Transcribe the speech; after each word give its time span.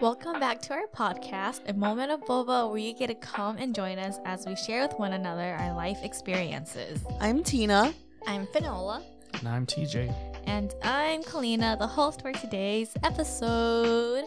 Welcome 0.00 0.38
back 0.38 0.62
to 0.62 0.74
our 0.74 0.86
podcast, 0.94 1.68
a 1.68 1.72
moment 1.72 2.12
of 2.12 2.20
boba 2.20 2.70
where 2.70 2.78
you 2.78 2.94
get 2.94 3.08
to 3.08 3.16
come 3.16 3.56
and 3.56 3.74
join 3.74 3.98
us 3.98 4.18
as 4.24 4.46
we 4.46 4.54
share 4.54 4.82
with 4.86 4.96
one 4.96 5.12
another 5.14 5.56
our 5.58 5.74
life 5.74 5.98
experiences. 6.04 7.04
I'm 7.20 7.42
Tina. 7.42 7.92
I'm 8.24 8.46
Finola. 8.46 9.02
And 9.34 9.48
I'm 9.48 9.66
TJ. 9.66 10.14
And 10.46 10.72
I'm 10.84 11.24
Kalina, 11.24 11.76
the 11.76 11.88
host 11.88 12.22
for 12.22 12.32
today's 12.32 12.92
episode. 13.02 14.24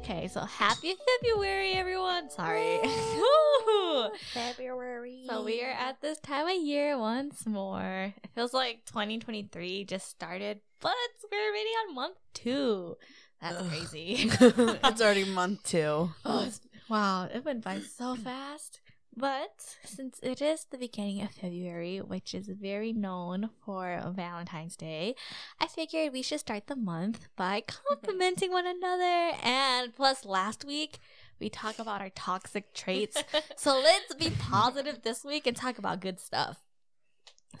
Okay, 0.00 0.28
so 0.28 0.40
happy 0.40 0.94
February, 1.22 1.72
everyone. 1.72 2.28
Sorry. 2.28 2.80
February. 4.34 5.24
so 5.26 5.42
we 5.42 5.62
are 5.62 5.70
at 5.70 6.02
this 6.02 6.18
time 6.18 6.46
of 6.48 6.62
year 6.62 6.98
once 6.98 7.46
more. 7.46 8.12
It 8.22 8.30
feels 8.34 8.52
like 8.52 8.84
2023 8.84 9.86
just 9.86 10.10
started, 10.10 10.60
but 10.80 10.92
we're 11.32 11.48
already 11.48 11.70
on 11.88 11.94
month 11.94 12.18
two. 12.34 12.96
That's 13.44 13.60
Ugh. 13.60 13.68
crazy. 13.68 14.30
it's 14.40 15.02
already 15.02 15.24
month 15.26 15.64
two. 15.64 16.10
Oh, 16.24 16.48
wow, 16.88 17.28
it 17.30 17.44
went 17.44 17.62
by 17.62 17.80
so 17.80 18.14
fast. 18.24 18.80
But 19.14 19.76
since 19.84 20.18
it 20.22 20.40
is 20.40 20.64
the 20.64 20.78
beginning 20.78 21.20
of 21.20 21.30
February, 21.30 21.98
which 21.98 22.34
is 22.34 22.48
very 22.48 22.94
known 22.94 23.50
for 23.64 24.02
Valentine's 24.16 24.76
Day, 24.76 25.14
I 25.60 25.66
figured 25.66 26.14
we 26.14 26.22
should 26.22 26.40
start 26.40 26.68
the 26.68 26.74
month 26.74 27.28
by 27.36 27.62
complimenting 27.66 28.50
one 28.50 28.66
another. 28.66 29.36
And 29.42 29.94
plus, 29.94 30.24
last 30.24 30.64
week 30.64 30.98
we 31.38 31.50
talked 31.50 31.78
about 31.78 32.00
our 32.00 32.10
toxic 32.10 32.72
traits. 32.72 33.22
so 33.56 33.78
let's 33.78 34.14
be 34.14 34.30
positive 34.30 35.02
this 35.02 35.22
week 35.22 35.46
and 35.46 35.54
talk 35.54 35.76
about 35.78 36.00
good 36.00 36.18
stuff. 36.18 36.64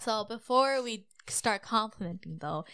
So 0.00 0.24
before 0.24 0.82
we 0.82 1.04
start 1.28 1.62
complimenting, 1.62 2.38
though, 2.40 2.64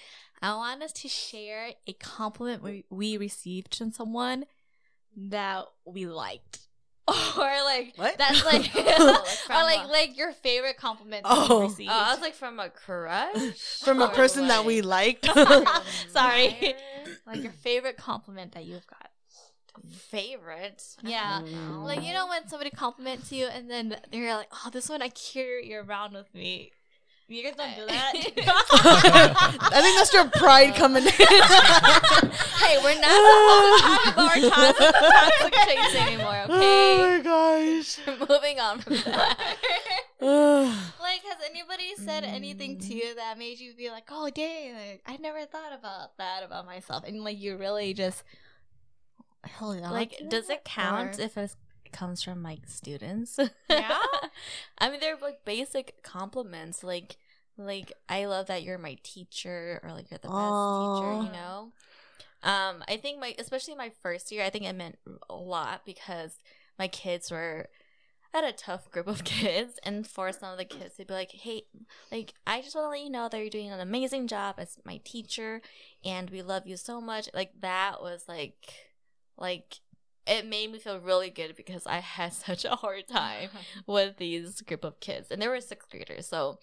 I 0.43 0.55
want 0.55 0.83
us 0.83 0.93
to 0.93 1.09
share 1.09 1.71
a 1.87 1.93
compliment 1.95 2.63
we, 2.63 2.85
we 2.91 3.17
received 3.17 3.75
from 3.75 3.93
someone 3.93 4.45
that 5.17 5.67
we 5.85 6.07
liked. 6.07 6.61
Or 7.37 7.43
like 7.65 7.95
What? 7.97 8.17
that's 8.19 8.45
like, 8.45 8.73
like 8.75 8.87
or 8.87 9.55
like 9.65 9.85
a- 9.85 9.89
like 9.89 10.17
your 10.17 10.33
favorite 10.33 10.77
compliment 10.77 11.25
that 11.25 11.33
Oh. 11.51 11.63
you 11.63 11.67
received. 11.69 11.91
Oh, 11.91 11.95
I 11.95 12.13
was 12.13 12.21
like 12.21 12.35
from 12.35 12.61
a 12.61 12.71
crush. 12.71 13.53
From 13.83 14.01
a 14.01 14.05
Or, 14.05 14.09
person 14.11 14.47
that 14.49 14.65
we 14.65 14.81
liked. 14.81 15.27
Sorry. 16.11 16.75
like 17.27 17.43
your 17.43 17.53
favorite 17.53 17.97
compliment 17.97 18.53
that 18.53 18.65
you've 18.65 18.87
got. 18.87 19.11
favorite. 19.91 20.83
Yeah. 21.03 21.41
Like 21.83 22.03
you 22.05 22.13
know 22.13 22.27
when 22.29 22.47
somebody 22.49 22.71
compliments 22.71 23.33
you 23.33 23.47
and 23.47 23.71
then 23.71 23.97
they're 24.13 24.35
like, 24.37 24.49
"Oh, 24.53 24.71
this 24.71 24.89
one 24.89 25.03
I 25.03 25.09
carry 25.09 25.69
you 25.71 25.81
around 25.81 26.13
with 26.15 26.33
me." 26.35 26.73
You 27.31 27.45
guys 27.45 27.55
don't 27.57 27.77
do 27.77 27.87
that. 27.87 28.13
I 29.73 29.81
think 29.81 29.97
that's 29.97 30.13
your 30.13 30.29
pride 30.31 30.75
coming 30.75 31.05
in. 31.05 31.11
hey, 31.13 32.77
we're 32.83 33.01
not 33.01 33.15
supposed 33.15 33.77
to 33.77 33.87
talk 33.87 34.03
about 34.13 34.31
our 34.31 34.51
toxic, 34.51 34.95
toxic 34.99 35.53
traits 35.53 35.95
anymore, 35.95 36.47
oh 36.49 36.57
okay? 36.57 36.99
Oh 36.99 37.19
my 37.19 37.23
gosh. 37.23 37.99
We're 38.05 38.27
moving 38.27 38.59
on 38.59 38.81
from 38.81 38.95
that. 38.95 39.57
Like, 41.01 41.23
has 41.25 41.39
anybody 41.49 41.95
said 41.97 42.25
anything 42.25 42.79
to 42.81 42.95
you 42.95 43.15
that 43.15 43.39
made 43.39 43.59
you 43.59 43.73
be 43.75 43.91
like, 43.91 44.05
"Oh, 44.11 44.29
dang, 44.31 44.75
like, 44.75 45.03
I 45.07 45.17
never 45.17 45.45
thought 45.47 45.73
about 45.73 46.17
that 46.19 46.43
about 46.45 46.67
myself," 46.67 47.05
and 47.07 47.25
like 47.25 47.39
you 47.41 47.57
really 47.57 47.95
just 47.95 48.23
held 49.45 49.81
on 49.83 49.91
Like, 49.93 50.21
does 50.29 50.51
it 50.51 50.63
count 50.65 51.19
or- 51.19 51.23
if 51.23 51.39
it 51.39 51.57
comes 51.93 52.23
from 52.23 52.43
like 52.43 52.61
students? 52.67 53.39
Yeah? 53.69 53.99
I 54.79 54.91
mean, 54.91 55.01
they're 55.01 55.17
like 55.21 55.45
basic 55.45 56.03
compliments. 56.03 56.83
Like, 56.83 57.17
like 57.57 57.93
I 58.09 58.27
love 58.27 58.47
that 58.47 58.63
you're 58.63 58.79
my 58.79 58.99
teacher, 59.03 59.81
or 59.83 59.93
like 59.93 60.11
you're 60.11 60.19
the 60.19 60.29
best 60.29 60.39
teacher. 60.39 61.23
You 61.27 61.33
know. 61.33 61.73
Um, 62.43 62.83
I 62.89 62.97
think 62.97 63.21
my, 63.21 63.35
especially 63.39 63.75
my 63.75 63.93
first 64.03 64.33
year, 64.33 64.43
I 64.43 64.51
think 64.51 64.65
it 64.65 64.75
meant 64.75 64.99
a 65.29 65.37
lot 65.37 65.83
because 65.85 66.37
my 66.79 66.89
kids 66.89 67.31
were. 67.31 67.69
I 68.33 68.39
had 68.39 68.55
a 68.55 68.57
tough 68.57 68.91
group 68.93 69.09
of 69.09 69.25
kids, 69.25 69.79
and 69.83 70.07
for 70.07 70.31
some 70.33 70.53
of 70.53 70.59
the 70.59 70.65
kids, 70.65 70.97
they'd 70.97 71.07
be 71.07 71.15
like, 71.15 71.33
"Hey, 71.33 71.65
like 72.13 72.35
I 72.47 72.63
just 72.63 72.75
want 72.75 72.87
to 72.87 72.91
let 72.91 73.03
you 73.03 73.11
know 73.11 73.29
that 73.29 73.39
you're 73.39 73.51
doing 73.51 73.71
an 73.71 73.81
amazing 73.81 74.29
job 74.29 74.55
as 74.59 74.79
my 74.85 75.01
teacher, 75.05 75.61
and 76.05 76.31
we 76.31 76.41
love 76.43 76.67
you 76.67 76.77
so 76.77 77.01
much." 77.01 77.29
Like 77.35 77.53
that 77.61 78.01
was 78.01 78.25
like, 78.29 78.73
like 79.37 79.81
it 80.31 80.47
made 80.47 80.71
me 80.71 80.79
feel 80.79 81.01
really 81.01 81.29
good 81.29 81.57
because 81.57 81.87
I 81.87 81.99
had 81.99 82.33
such 82.47 82.65
a 82.65 82.77
hard 82.77 83.09
time 83.09 83.51
with 83.87 84.17
these 84.17 84.63
group 84.63 84.85
of 84.85 85.01
kids, 85.01 85.31
and 85.31 85.43
they 85.43 85.49
were 85.49 85.61
sixth 85.61 85.91
graders. 85.91 86.27
So, 86.27 86.59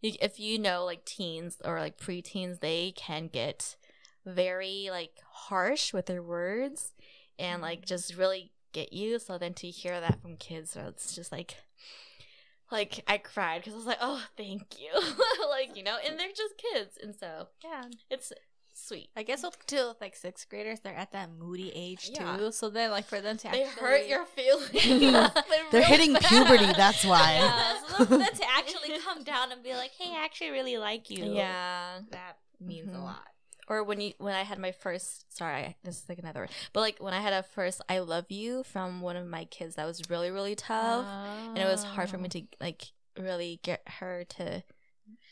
you, 0.00 0.14
if 0.20 0.40
you 0.40 0.58
know 0.58 0.84
like 0.84 1.04
teens 1.04 1.58
or 1.64 1.78
like 1.78 1.98
preteens, 1.98 2.60
they 2.60 2.92
can 2.96 3.28
get 3.28 3.76
very 4.24 4.88
like 4.90 5.18
harsh 5.30 5.92
with 5.92 6.06
their 6.06 6.22
words 6.22 6.94
and 7.38 7.56
mm-hmm. 7.56 7.62
like 7.64 7.86
just 7.86 8.16
really 8.16 8.52
get 8.72 8.92
you. 8.92 9.18
So 9.18 9.36
then 9.36 9.54
to 9.54 9.68
hear 9.68 10.00
that 10.00 10.20
from 10.22 10.36
kids, 10.36 10.70
so 10.72 10.84
it's 10.88 11.14
just 11.14 11.30
like. 11.30 11.56
Like 12.72 13.02
I 13.08 13.18
cried 13.18 13.58
because 13.58 13.72
I 13.74 13.76
was 13.78 13.86
like, 13.86 13.98
"Oh, 14.00 14.24
thank 14.36 14.80
you!" 14.80 14.92
like 15.50 15.76
you 15.76 15.82
know, 15.82 15.96
and 16.06 16.16
they're 16.16 16.28
just 16.28 16.54
kids, 16.56 16.96
and 17.02 17.16
so 17.16 17.48
Yeah. 17.64 17.86
it's 18.08 18.32
sweet. 18.90 19.08
I 19.16 19.22
guess 19.22 19.42
with 19.42 19.56
too 19.66 19.92
like 20.00 20.16
sixth 20.16 20.48
graders, 20.48 20.80
they're 20.80 20.94
at 20.96 21.12
that 21.12 21.30
moody 21.38 21.70
age 21.74 22.10
too. 22.12 22.22
Yeah. 22.24 22.50
So 22.50 22.68
then, 22.70 22.90
like 22.90 23.06
for 23.06 23.20
them 23.20 23.36
to 23.38 23.48
They 23.50 23.62
actually, 23.64 23.80
hurt 23.82 24.06
your 24.08 24.24
feelings. 24.24 24.70
They're 25.72 25.82
hitting 25.82 26.14
puberty, 26.16 26.66
that's 26.76 27.04
why. 27.04 27.34
Yeah, 27.34 27.76
so 27.98 28.04
then 28.04 28.20
to 28.34 28.44
actually 28.56 28.98
come 29.04 29.22
down 29.24 29.52
and 29.52 29.62
be 29.62 29.74
like, 29.74 29.92
"Hey, 29.98 30.12
I 30.16 30.24
actually 30.24 30.50
really 30.50 30.76
like 30.78 31.08
you." 31.10 31.24
Yeah. 31.24 32.00
that 32.10 32.38
means 32.60 32.88
a 32.92 32.96
Mhm. 32.98 33.04
lot. 33.04 33.26
Or 33.68 33.84
when 33.84 34.00
you 34.00 34.12
when 34.18 34.34
I 34.34 34.42
had 34.42 34.58
my 34.58 34.72
first 34.72 35.32
sorry, 35.36 35.76
this 35.84 36.02
is 36.02 36.08
like 36.08 36.18
another 36.18 36.40
word. 36.40 36.50
But 36.72 36.80
like 36.80 36.98
when 36.98 37.14
I 37.14 37.20
had 37.20 37.32
a 37.32 37.42
first 37.44 37.80
I 37.88 38.00
love 38.00 38.26
you 38.30 38.64
from 38.64 39.00
one 39.00 39.16
of 39.16 39.26
my 39.26 39.44
kids 39.44 39.76
that 39.76 39.86
was 39.86 40.02
really, 40.10 40.30
really 40.30 40.56
tough. 40.56 41.06
And 41.06 41.58
it 41.58 41.66
was 41.66 41.84
hard 41.84 42.10
for 42.10 42.18
me 42.18 42.28
to 42.30 42.42
like 42.60 42.82
really 43.16 43.60
get 43.62 43.82
her 44.00 44.24
to 44.38 44.62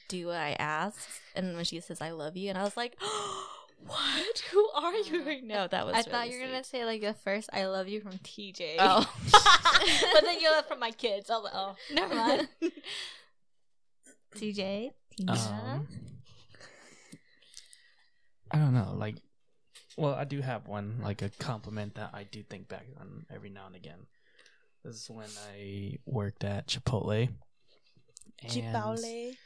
do 0.09 0.27
what 0.29 0.37
I 0.37 0.57
ask. 0.59 1.09
And 1.35 1.55
when 1.55 1.65
she 1.65 1.81
says 1.81 2.01
I 2.01 2.11
love 2.11 2.37
you 2.37 2.49
and 2.49 2.59
I 2.59 2.65
was 2.65 2.77
like, 2.77 2.97
What? 3.87 4.39
Who 4.51 4.69
are 4.75 4.95
you 4.95 5.25
right 5.25 5.45
now? 5.45 5.67
That 5.67 5.87
was 5.87 5.95
I 5.95 6.03
thought 6.03 6.31
you 6.31 6.39
were 6.39 6.47
gonna 6.47 6.65
say 6.65 6.85
like 6.85 7.01
the 7.01 7.15
first 7.15 7.49
"I 7.53 7.67
love 7.67 7.89
you" 7.89 8.01
from 8.01 8.13
TJ. 8.13 8.77
Oh. 8.79 9.11
but 10.13 10.25
then 10.25 10.41
you 10.41 10.51
left 10.51 10.69
from 10.69 10.81
my 10.81 10.91
kids. 10.91 11.31
I 11.31 11.35
was 11.35 11.45
like, 11.45 11.55
oh, 11.55 11.77
never 11.93 12.15
mind. 12.15 12.49
TJ, 14.37 14.91
Tina. 15.17 15.33
Um, 15.33 15.89
I 18.51 18.59
don't 18.59 18.75
know. 18.75 18.95
Like, 18.97 19.17
well, 19.97 20.15
I 20.15 20.25
do 20.25 20.41
have 20.41 20.69
one, 20.69 21.01
like 21.03 21.23
a 21.23 21.31
compliment 21.39 21.95
that 21.95 22.11
I 22.13 22.25
do 22.25 22.43
think 22.43 22.69
back 22.69 22.87
on 23.01 23.27
every 23.33 23.51
now 23.51 23.67
and 23.67 23.77
again. 23.77 24.07
This 24.85 24.97
is 24.97 25.11
when 25.11 25.29
I 25.53 25.99
worked 26.07 26.45
at 26.45 26.69
Chipotle. 26.69 27.29
and 28.43 28.51
Chipotle. 28.51 29.37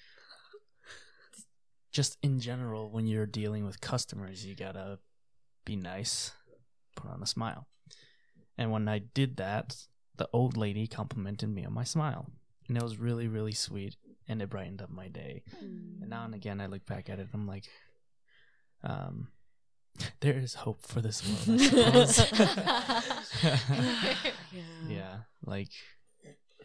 Just 1.93 2.17
in 2.23 2.41
general, 2.41 2.91
when 2.91 3.07
you're 3.07 3.27
dealing 3.27 3.65
with 3.65 3.81
customers, 3.81 4.45
you 4.45 4.55
gotta 4.55 4.99
be 5.65 5.77
nice, 5.77 6.33
put 6.97 7.11
on 7.11 7.23
a 7.23 7.27
smile. 7.27 7.67
And 8.57 8.71
when 8.71 8.89
I 8.89 8.99
did 8.99 9.37
that, 9.37 9.77
the 10.17 10.29
old 10.33 10.57
lady 10.57 10.87
complimented 10.87 11.49
me 11.49 11.65
on 11.65 11.73
my 11.73 11.85
smile. 11.85 12.31
And 12.69 12.77
it 12.77 12.83
was 12.83 12.99
really, 12.99 13.29
really 13.29 13.53
sweet. 13.53 13.97
And 14.29 14.41
it 14.41 14.51
brightened 14.51 14.81
up 14.81 14.91
my 14.91 15.09
day. 15.09 15.43
And 16.01 16.09
now 16.09 16.25
and 16.25 16.35
again, 16.35 16.61
I 16.61 16.67
look 16.67 16.87
back 16.87 17.11
at 17.11 17.19
it. 17.19 17.29
I'm 17.35 17.47
like, 17.47 17.65
um, 18.83 19.29
there 20.21 20.39
is 20.39 20.55
hope 20.55 20.87
for 20.87 21.01
this 21.01 21.23
world. 21.47 21.61
I 21.61 22.05
suppose. 22.07 22.19
yeah, 24.89 25.17
like 25.45 25.69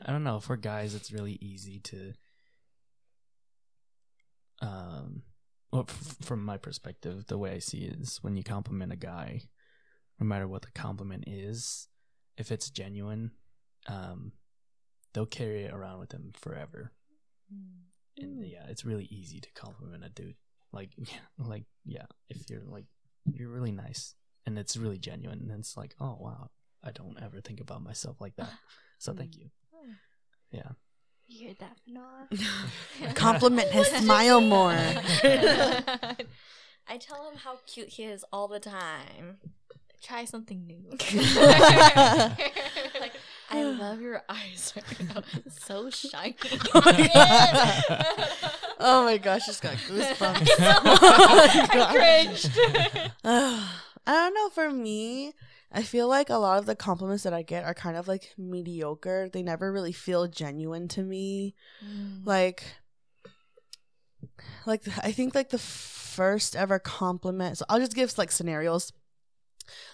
I 0.06 0.12
don't 0.12 0.24
know. 0.24 0.40
For 0.40 0.58
guys, 0.58 0.96
it's 0.96 1.12
really 1.12 1.38
easy 1.42 1.80
to, 1.80 2.14
um, 4.62 5.24
well, 5.72 5.86
f- 5.88 6.18
from 6.22 6.44
my 6.44 6.58
perspective, 6.58 7.28
the 7.28 7.38
way 7.38 7.52
I 7.52 7.60
see 7.60 7.86
it 7.86 8.00
is 8.00 8.20
when 8.22 8.36
you 8.36 8.44
compliment 8.44 8.92
a 8.94 8.98
guy, 8.98 9.42
no 10.20 10.26
matter 10.26 10.48
what 10.48 10.62
the 10.64 10.72
compliment 10.72 11.26
is, 11.28 11.88
if 12.38 12.52
it's 12.52 12.70
genuine, 12.70 13.32
um, 13.88 14.32
they'll 15.14 15.26
carry 15.26 15.64
it 15.64 15.74
around 15.74 16.00
with 16.00 16.10
them 16.10 16.32
forever 16.34 16.92
and 18.18 18.46
yeah, 18.46 18.66
it's 18.70 18.86
really 18.86 19.06
easy 19.06 19.40
to 19.40 19.50
compliment 19.54 20.04
a 20.04 20.10
dude. 20.10 20.36
Like, 20.72 20.92
yeah, 20.98 21.18
like 21.38 21.66
yeah, 21.86 22.06
if 22.30 22.50
you're 22.50 22.64
like 22.66 22.86
you're 23.32 23.50
really 23.50 23.72
nice 23.72 24.16
and 24.46 24.58
it's 24.58 24.78
really 24.78 24.98
genuine, 24.98 25.48
and 25.50 25.60
it's 25.60 25.78
like, 25.78 25.96
oh 26.00 26.18
wow, 26.20 26.50
I 26.84 26.92
don't 26.92 27.18
ever 27.22 27.42
think 27.42 27.60
about 27.60 27.84
myself 27.84 28.20
like 28.20 28.36
that. 28.38 28.52
So 29.00 29.14
thank 29.14 29.38
you. 29.38 29.50
Yeah. 30.52 30.72
You 31.28 31.48
heard 31.50 31.60
that, 31.60 31.78
Fanola? 31.88 33.16
Compliment 33.16 33.70
his 33.70 33.88
smile 34.02 34.40
more. 34.40 34.72
I 36.90 36.98
tell 37.00 37.30
him 37.30 37.38
how 37.38 37.58
cute 37.66 37.90
he 37.90 38.04
is 38.04 38.24
all 38.32 38.48
the 38.48 38.60
time. 38.62 39.38
Try 40.02 40.26
something 40.26 40.66
new. 40.66 40.98
Like, 43.00 43.14
I 43.50 43.64
love 43.64 44.02
your 44.02 44.24
eyes 44.28 44.74
right 44.76 45.16
now. 45.16 45.24
So 45.50 45.90
shiny. 45.90 46.36
Oh, 46.74 46.82
oh 48.80 49.06
my 49.06 49.18
gosh, 49.18 49.46
just 49.46 49.62
got 49.62 49.76
goosebumps. 49.76 50.50
I 50.60 51.70
God. 51.74 51.96
cringed. 51.96 52.52
I 53.24 53.70
don't 54.08 54.34
know. 54.34 54.50
For 54.50 54.70
me, 54.72 55.34
I 55.72 55.84
feel 55.84 56.08
like 56.08 56.30
a 56.30 56.38
lot 56.38 56.60
of 56.60 56.66
the 56.66 56.76
compliments 56.76 57.24
that 57.24 57.34
I 57.34 57.42
get 57.42 57.66
are 57.66 57.74
kind 57.74 57.98
of 57.98 58.08
like 58.08 58.34
mediocre. 58.38 59.30
They 59.32 59.44
never 59.44 59.72
really 59.72 59.92
feel 59.92 60.28
genuine 60.28 60.88
to 60.90 61.04
me. 61.04 61.56
Mm. 61.86 62.26
Like 62.26 62.64
like 64.66 64.84
I 65.04 65.12
think 65.12 65.36
like 65.36 65.50
the 65.50 65.58
first 65.58 66.56
ever 66.56 66.80
compliment. 66.80 67.58
So 67.58 67.66
I'll 67.70 67.80
just 67.80 67.96
give 67.96 68.18
like 68.18 68.32
scenarios. 68.32 68.94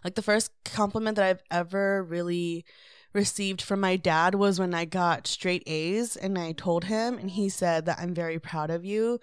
Like 0.04 0.16
the 0.16 0.22
first 0.22 0.52
compliment 0.64 1.16
that 1.16 1.26
I've 1.26 1.44
ever 1.50 2.04
really 2.04 2.66
received 3.14 3.62
from 3.62 3.80
my 3.80 3.96
dad 3.96 4.36
was 4.36 4.60
when 4.60 4.74
I 4.74 4.86
got 4.86 5.28
straight 5.28 5.64
A's 5.68 6.16
and 6.16 6.38
I 6.38 6.52
told 6.52 6.86
him 6.86 7.18
and 7.18 7.30
he 7.30 7.48
said 7.48 7.86
that 7.86 8.00
I'm 8.00 8.14
very 8.14 8.40
proud 8.40 8.72
of 8.72 8.84
you. 8.84 9.20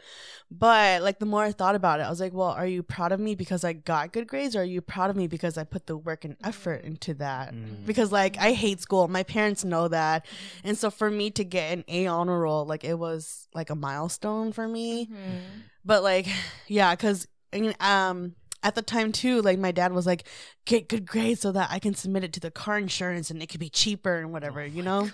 But 0.51 1.03
like 1.03 1.19
the 1.19 1.27
more 1.27 1.43
I 1.43 1.53
thought 1.53 1.75
about 1.75 2.01
it, 2.01 2.05
I 2.05 2.11
was 2.11 2.21
like, 2.21 2.33
well, 2.33 2.51
are 2.51 2.67
you 2.67 2.83
proud 2.83 3.13
of 3.13 3.21
me 3.21 3.35
because 3.35 3.65
I 3.65 3.73
got 3.73 4.13
good 4.13 4.29
grades 4.29 4.55
or 4.55 4.61
are 4.61 4.65
you 4.65 4.81
proud 4.81 5.11
of 5.11 5.17
me 5.17 5.27
because 5.27 5.59
I 5.59 5.65
put 5.65 5.87
the 5.87 5.97
work 5.97 6.25
and 6.25 6.37
effort 6.45 6.85
into 6.85 7.15
that? 7.15 7.53
Mm. 7.53 7.85
Because 7.85 8.13
like 8.13 8.39
I 8.39 8.53
hate 8.53 8.81
school. 8.81 9.09
My 9.09 9.25
parents 9.25 9.65
know 9.65 9.89
that. 9.89 10.25
And 10.63 10.79
so 10.79 10.91
for 10.91 11.11
me 11.11 11.31
to 11.33 11.45
get 11.45 11.73
an 11.73 11.85
A 11.89 12.07
honor 12.07 12.39
roll, 12.39 12.65
like 12.65 12.85
it 12.85 12.99
was 12.99 13.49
like 13.55 13.71
a 13.71 13.75
milestone 13.75 14.53
for 14.53 14.69
me. 14.69 15.07
Mm-hmm. 15.07 15.39
But 15.85 16.03
like, 16.03 16.27
yeah, 16.69 16.95
because 16.95 17.27
I 17.53 17.61
mean, 17.61 17.75
um, 17.81 18.37
at 18.63 18.75
the 18.75 18.83
time 18.83 19.11
too, 19.13 19.41
like 19.43 19.59
my 19.59 19.73
dad 19.73 19.93
was 19.93 20.07
like, 20.07 20.25
get 20.67 20.89
good 20.89 21.07
grades 21.07 21.41
so 21.41 21.53
that 21.53 21.69
I 21.71 21.79
can 21.79 21.95
submit 21.95 22.25
it 22.25 22.33
to 22.35 22.41
the 22.41 22.51
car 22.51 22.77
insurance 22.79 23.31
and 23.31 23.43
it 23.43 23.49
could 23.49 23.61
be 23.61 23.71
cheaper 23.71 24.19
and 24.19 24.33
whatever, 24.33 24.65
you 24.65 24.83
know. 24.83 25.09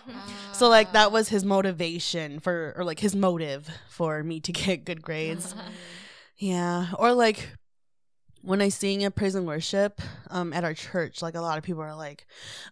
So 0.52 0.68
like 0.68 0.92
that 0.92 1.12
was 1.12 1.28
his 1.28 1.44
motivation 1.44 2.40
for, 2.40 2.74
or 2.76 2.84
like 2.84 2.98
his 3.00 3.14
motive 3.14 3.68
for 3.88 4.22
me 4.22 4.40
to 4.40 4.52
get 4.64 4.84
good 4.84 5.02
grades. 5.02 5.54
Yeah, 6.38 6.88
or 6.98 7.12
like 7.12 7.48
when 8.42 8.62
I 8.62 8.68
sing 8.68 9.02
at 9.02 9.16
praise 9.16 9.34
and 9.34 9.44
worship 9.46 10.00
um 10.30 10.52
at 10.52 10.62
our 10.62 10.74
church, 10.74 11.22
like 11.22 11.34
a 11.34 11.40
lot 11.40 11.58
of 11.58 11.64
people 11.64 11.82
are 11.82 11.96
like, 11.96 12.26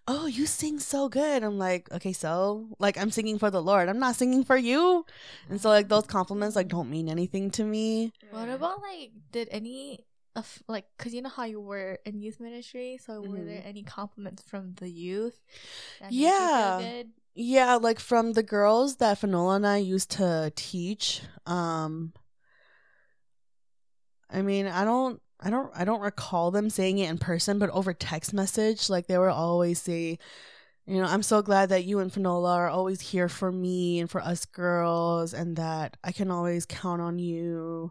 "Oh, 0.07 0.27
you 0.27 0.47
sing 0.47 0.79
so 0.79 1.09
good." 1.09 1.43
I'm 1.43 1.59
like, 1.59 1.91
"Okay, 1.91 2.13
so 2.13 2.69
like 2.79 2.97
I'm 2.99 3.11
singing 3.11 3.39
for 3.39 3.51
the 3.51 3.63
Lord. 3.63 3.89
I'm 3.89 3.99
not 3.99 4.15
singing 4.17 4.45
for 4.45 4.57
you." 4.57 5.05
And 5.49 5.61
so 5.61 5.71
like 5.71 5.89
those 5.89 6.07
compliments 6.07 6.55
like 6.57 6.69
don't 6.69 6.91
mean 6.91 7.09
anything 7.09 7.51
to 7.53 7.65
me. 7.65 8.13
What 8.31 8.49
about 8.49 8.83
like 8.83 9.13
did 9.33 9.49
any 9.51 10.05
of 10.37 10.63
like 10.69 10.87
because 10.97 11.15
you 11.15 11.23
know 11.23 11.29
how 11.29 11.45
you 11.45 11.61
were 11.61 11.99
in 12.05 12.21
youth 12.21 12.41
ministry, 12.41 12.99
so 13.05 13.21
were 13.21 13.39
Mhm. 13.39 13.47
there 13.47 13.63
any 13.65 13.83
compliments 13.83 14.43
from 14.43 14.75
the 14.75 14.89
youth? 14.91 15.41
that 16.01 16.11
made 16.11 16.17
you 16.19 16.27
feel 16.29 16.39
Yeah. 16.39 17.03
Yeah, 17.37 17.75
like 17.77 17.99
from 17.99 18.33
the 18.35 18.43
girls 18.45 18.97
that 18.97 19.19
Fanola 19.21 19.57
and 19.57 19.67
I 19.67 19.79
used 19.79 20.11
to 20.13 20.53
teach. 20.55 21.23
Um 21.47 22.13
I 24.31 24.43
mean, 24.43 24.67
I 24.67 24.85
don't 24.85 25.21
I 25.41 25.51
don't 25.51 25.71
I 25.75 25.85
don't 25.85 26.01
recall 26.01 26.51
them 26.51 26.71
saying 26.71 26.99
it 26.99 27.11
in 27.11 27.19
person, 27.19 27.59
but 27.59 27.71
over 27.71 27.93
text 27.93 28.33
message, 28.33 28.89
like 28.91 29.07
they 29.07 29.19
would 29.19 29.29
always 29.31 29.81
say, 29.81 30.19
you 30.87 31.01
know, 31.01 31.07
I'm 31.09 31.23
so 31.23 31.43
glad 31.43 31.69
that 31.71 31.85
you 31.85 31.99
and 31.99 32.13
Fanola 32.13 32.55
are 32.57 32.69
always 32.69 33.01
here 33.01 33.29
for 33.29 33.51
me 33.53 34.01
and 34.01 34.11
for 34.11 34.21
us 34.21 34.45
girls 34.45 35.35
and 35.35 35.57
that 35.57 35.97
I 36.05 36.13
can 36.13 36.31
always 36.31 36.67
count 36.67 37.01
on 37.03 37.19
you. 37.19 37.91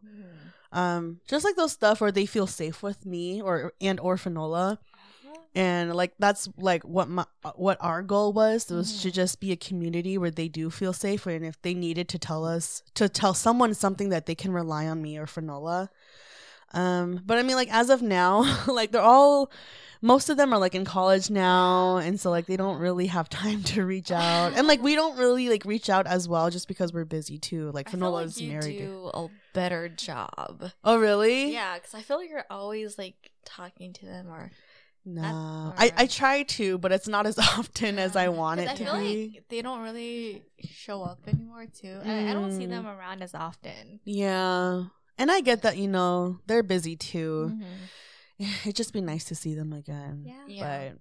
Um 0.73 1.19
just 1.27 1.45
like 1.45 1.55
those 1.55 1.71
stuff 1.71 2.01
where 2.01 2.11
they 2.11 2.25
feel 2.25 2.47
safe 2.47 2.81
with 2.83 3.05
me 3.05 3.41
or 3.41 3.73
and 3.79 3.99
or 3.99 4.15
Fanola 4.17 4.79
and 5.55 5.93
like 5.93 6.13
that's 6.17 6.49
like 6.57 6.83
what 6.83 7.07
my 7.07 7.25
what 7.55 7.77
our 7.79 8.01
goal 8.01 8.33
was 8.33 8.69
was 8.71 9.01
to 9.03 9.09
Mhm. 9.09 9.13
just 9.13 9.39
be 9.39 9.51
a 9.51 9.55
community 9.55 10.17
where 10.17 10.31
they 10.31 10.47
do 10.47 10.69
feel 10.71 10.93
safe 10.93 11.27
and 11.27 11.45
if 11.45 11.61
they 11.61 11.75
needed 11.75 12.07
to 12.09 12.17
tell 12.17 12.43
us 12.43 12.81
to 12.95 13.07
tell 13.07 13.35
someone 13.35 13.73
something 13.75 14.09
that 14.09 14.25
they 14.25 14.35
can 14.35 14.51
rely 14.51 14.87
on 14.87 15.01
me 15.01 15.17
or 15.17 15.27
Fanola. 15.27 15.89
Um 16.73 17.21
but 17.25 17.37
i 17.37 17.43
mean 17.43 17.55
like 17.55 17.71
as 17.73 17.89
of 17.89 18.01
now 18.01 18.41
like 18.67 18.91
they're 18.91 19.01
all 19.01 19.51
most 20.01 20.27
of 20.29 20.35
them 20.35 20.51
are 20.53 20.59
like 20.59 20.75
in 20.75 20.83
college 20.83 21.29
now 21.29 21.95
and 21.97 22.19
so 22.19 22.29
like 22.29 22.45
they 22.45 22.57
don't 22.57 22.77
really 22.77 23.07
have 23.07 23.29
time 23.29 23.63
to 23.63 23.85
reach 23.85 24.11
out 24.11 24.51
and 24.55 24.67
like 24.67 24.81
we 24.81 24.95
don't 24.95 25.17
really 25.17 25.47
like 25.49 25.63
reach 25.65 25.89
out 25.89 26.05
as 26.07 26.27
well 26.27 26.49
just 26.49 26.67
because 26.67 26.91
we're 26.91 27.05
busy 27.05 27.37
too 27.37 27.71
like 27.71 27.87
I 27.87 27.91
feel 27.91 28.11
Fanola's 28.11 28.39
like 28.41 28.49
married 28.49 28.77
do 28.79 29.11
a 29.13 29.29
better 29.53 29.87
job. 29.87 30.71
oh 30.83 30.97
really 30.97 31.53
Yeah, 31.53 31.75
because 31.75 31.93
I 31.93 32.01
feel 32.01 32.17
like 32.17 32.29
you're 32.29 32.43
always 32.49 32.97
like 32.97 33.31
talking 33.45 33.93
to 33.93 34.05
them 34.05 34.27
or 34.29 34.51
no 35.05 35.73
I, 35.77 35.91
I 35.97 36.05
try 36.07 36.43
to 36.43 36.77
but 36.77 36.91
it's 36.91 37.07
not 37.07 37.25
as 37.25 37.37
often 37.57 37.99
as 37.99 38.15
i 38.15 38.29
want 38.29 38.59
it 38.61 38.69
I 38.69 38.73
to 38.75 38.83
be 38.83 38.89
like 38.89 39.43
they 39.49 39.61
don't 39.61 39.81
really 39.81 40.43
show 40.59 41.03
up 41.03 41.19
anymore 41.27 41.65
too. 41.67 41.99
I, 42.03 42.29
I 42.31 42.33
don't 42.33 42.51
see 42.51 42.65
Mm. 42.65 42.69
them 42.69 42.87
around 42.87 43.21
as 43.21 43.33
often. 43.35 43.99
Yeah. 44.05 44.83
And 45.18 45.31
I 45.31 45.42
get 45.42 45.62
that, 45.62 45.77
you 45.77 45.88
know, 45.88 46.39
they're 46.48 46.63
busy 46.63 46.95
too. 46.95 47.51
Mhm. 47.54 47.89
It'd 48.65 48.75
just 48.75 48.94
be 48.94 49.01
nice 49.01 49.25
to 49.25 49.36
see 49.36 49.54
them 49.54 49.74
again. 49.74 50.24
Yeah. 50.25 50.44
Yeah. 50.48 50.89
But 50.89 50.98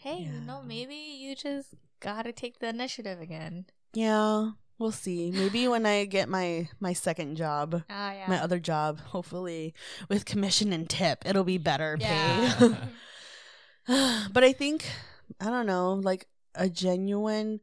Hey, 0.00 0.18
you 0.24 0.40
know, 0.40 0.62
maybe 0.62 0.96
you 0.96 1.36
just 1.36 1.68
gotta 2.00 2.32
take 2.32 2.58
the 2.58 2.68
initiative 2.68 3.20
again. 3.20 3.66
yeah, 3.94 4.50
we'll 4.78 4.90
see. 4.90 5.30
Maybe 5.30 5.68
when 5.72 5.86
I 5.86 6.04
get 6.06 6.28
my 6.28 6.68
my 6.80 6.92
second 6.92 7.36
job, 7.36 7.84
Ah, 7.88 8.12
yeah. 8.12 8.26
my 8.28 8.38
other 8.42 8.58
job, 8.58 8.98
hopefully 8.98 9.74
with 10.08 10.24
commission 10.24 10.72
and 10.72 10.90
tip, 10.90 11.22
it'll 11.24 11.44
be 11.44 11.58
better 11.58 11.96
Yeah. 12.00 12.58
paid. 12.58 12.76
but 14.32 14.42
I 14.44 14.52
think 14.52 14.84
I 15.40 15.46
don't 15.50 15.66
know, 15.66 15.94
like 15.94 16.26
a 16.54 16.68
genuine 16.68 17.60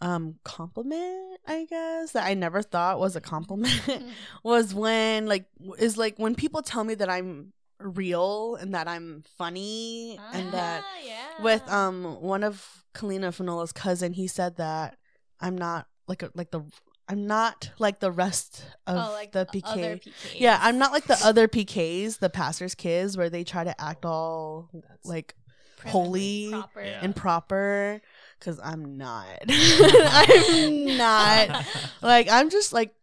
um 0.00 0.36
compliment, 0.44 1.38
I 1.46 1.66
guess, 1.68 2.12
that 2.12 2.24
I 2.24 2.34
never 2.34 2.62
thought 2.62 2.98
was 3.00 3.16
a 3.16 3.20
compliment. 3.20 3.80
was 4.42 4.74
when 4.74 5.26
like 5.26 5.46
is 5.78 5.96
like 5.96 6.18
when 6.18 6.34
people 6.34 6.62
tell 6.62 6.84
me 6.84 6.94
that 6.94 7.08
I'm 7.10 7.52
real 7.78 8.56
and 8.56 8.74
that 8.74 8.86
I'm 8.88 9.24
funny 9.38 10.18
and 10.34 10.52
that 10.52 10.84
Ah, 10.84 10.98
yeah. 11.06 11.42
with 11.42 11.66
um 11.70 12.20
one 12.20 12.44
of 12.44 12.84
Kalina 12.94 13.28
Fanola's 13.34 13.72
cousin 13.72 14.12
he 14.12 14.26
said 14.26 14.56
that 14.56 14.96
I'm 15.40 15.56
not 15.56 15.86
like 16.06 16.22
a, 16.22 16.30
like 16.34 16.50
the 16.50 16.62
I'm 17.08 17.26
not 17.26 17.70
like 17.78 17.98
the 17.98 18.12
rest 18.12 18.64
of 18.86 18.96
oh, 18.96 19.12
like 19.12 19.32
the 19.32 19.46
the 19.52 19.60
PK. 19.62 19.66
other 19.66 19.96
PKs. 19.96 20.12
Yeah, 20.38 20.58
I'm 20.62 20.78
not 20.78 20.92
like 20.92 21.04
the 21.04 21.18
other 21.24 21.48
PKs, 21.48 22.18
the 22.18 22.30
pastor's 22.30 22.74
kids 22.74 23.16
where 23.16 23.30
they 23.30 23.42
try 23.44 23.64
to 23.64 23.80
act 23.80 24.04
all 24.04 24.68
That's- 24.72 24.98
like 25.04 25.34
Prim 25.78 25.92
holy 25.92 26.48
proper. 26.50 26.82
Yeah. 26.84 26.98
and 27.02 27.16
proper 27.16 28.00
cuz 28.40 28.58
I'm 28.62 28.96
not. 28.96 29.42
I'm 29.48 30.96
not. 30.96 31.66
Like 32.02 32.28
i'm 32.30 32.50
just 32.50 32.72
like 32.72 32.94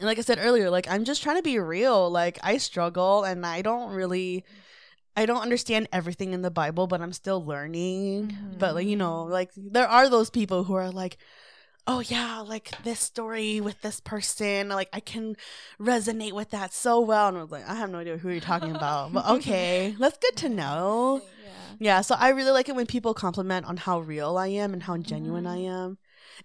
and 0.00 0.06
like 0.06 0.18
i 0.18 0.22
said 0.22 0.38
earlier 0.40 0.68
like 0.68 0.90
i'm 0.90 1.04
just 1.04 1.22
trying 1.22 1.36
to 1.36 1.42
be 1.42 1.58
real. 1.58 2.10
Like 2.10 2.38
i 2.42 2.58
struggle 2.58 3.24
and 3.24 3.46
i 3.46 3.62
don't 3.62 3.92
really 3.92 4.44
i 5.16 5.26
don't 5.26 5.40
understand 5.42 5.88
everything 5.92 6.32
in 6.32 6.42
the 6.42 6.50
bible 6.50 6.86
but 6.86 7.00
i'm 7.00 7.12
still 7.12 7.44
learning. 7.44 8.36
But 8.58 8.74
like 8.74 8.86
you 8.86 8.96
know 8.96 9.22
mm-hmm. 9.22 9.32
like 9.32 9.50
there 9.56 9.88
are 9.88 10.08
those 10.08 10.30
people 10.30 10.64
who 10.64 10.74
are 10.74 10.90
like 10.90 11.18
oh 11.86 12.00
yeah 12.00 12.40
like 12.40 12.70
this 12.82 12.98
story 13.00 13.60
with 13.60 13.80
this 13.82 14.00
person 14.00 14.68
like 14.68 14.88
i 14.92 15.00
can 15.00 15.36
resonate 15.80 16.32
with 16.32 16.50
that 16.50 16.72
so 16.72 17.00
well 17.00 17.28
and 17.28 17.38
i 17.38 17.42
was 17.42 17.50
like 17.50 17.68
i 17.68 17.74
have 17.74 17.90
no 17.90 17.98
idea 17.98 18.16
who 18.18 18.28
you're 18.30 18.40
talking 18.40 18.74
about 18.74 19.12
but 19.12 19.24
okay 19.28 19.94
that's 20.00 20.18
good 20.18 20.36
to 20.36 20.48
know 20.48 21.22
Yeah. 21.42 21.52
yeah, 21.78 22.00
so 22.00 22.14
I 22.18 22.30
really 22.30 22.52
like 22.52 22.68
it 22.68 22.74
when 22.74 22.86
people 22.86 23.12
compliment 23.14 23.66
on 23.66 23.76
how 23.76 24.00
real 24.00 24.38
I 24.38 24.46
am 24.48 24.72
and 24.72 24.82
how 24.82 24.96
genuine 24.96 25.46
I 25.46 25.58
Mm-hmm. 25.58 25.70
am. 25.70 25.98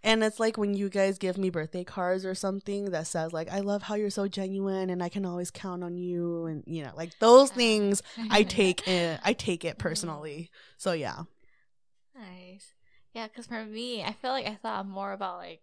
And 0.04 0.24
it's 0.24 0.40
like 0.42 0.58
when 0.58 0.74
you 0.74 0.90
guys 0.90 1.18
give 1.18 1.38
me 1.38 1.50
birthday 1.50 1.84
cards 1.86 2.26
or 2.26 2.36
something 2.36 2.86
that 2.92 3.08
says 3.08 3.32
like 3.32 3.50
I 3.50 3.60
love 3.62 3.84
how 3.84 3.96
you're 3.96 4.10
so 4.10 4.28
genuine 4.28 4.90
and 4.90 5.02
I 5.02 5.10
can 5.10 5.26
always 5.26 5.50
count 5.50 5.84
on 5.84 5.96
you 5.98 6.46
and 6.48 6.64
you 6.68 6.84
know, 6.84 6.92
like 6.96 7.18
those 7.20 7.50
things 7.50 8.02
I 8.30 8.44
take 8.44 8.86
it 8.88 9.20
I 9.24 9.34
take 9.34 9.64
it 9.64 9.78
personally. 9.86 10.50
So 10.78 10.92
yeah. 10.92 11.24
Nice. 12.16 12.74
Yeah, 13.14 13.28
because 13.28 13.48
for 13.48 13.66
me, 13.66 14.04
I 14.04 14.14
feel 14.14 14.32
like 14.32 14.48
I 14.48 14.56
thought 14.56 14.88
more 14.88 15.12
about 15.14 15.38
like 15.38 15.62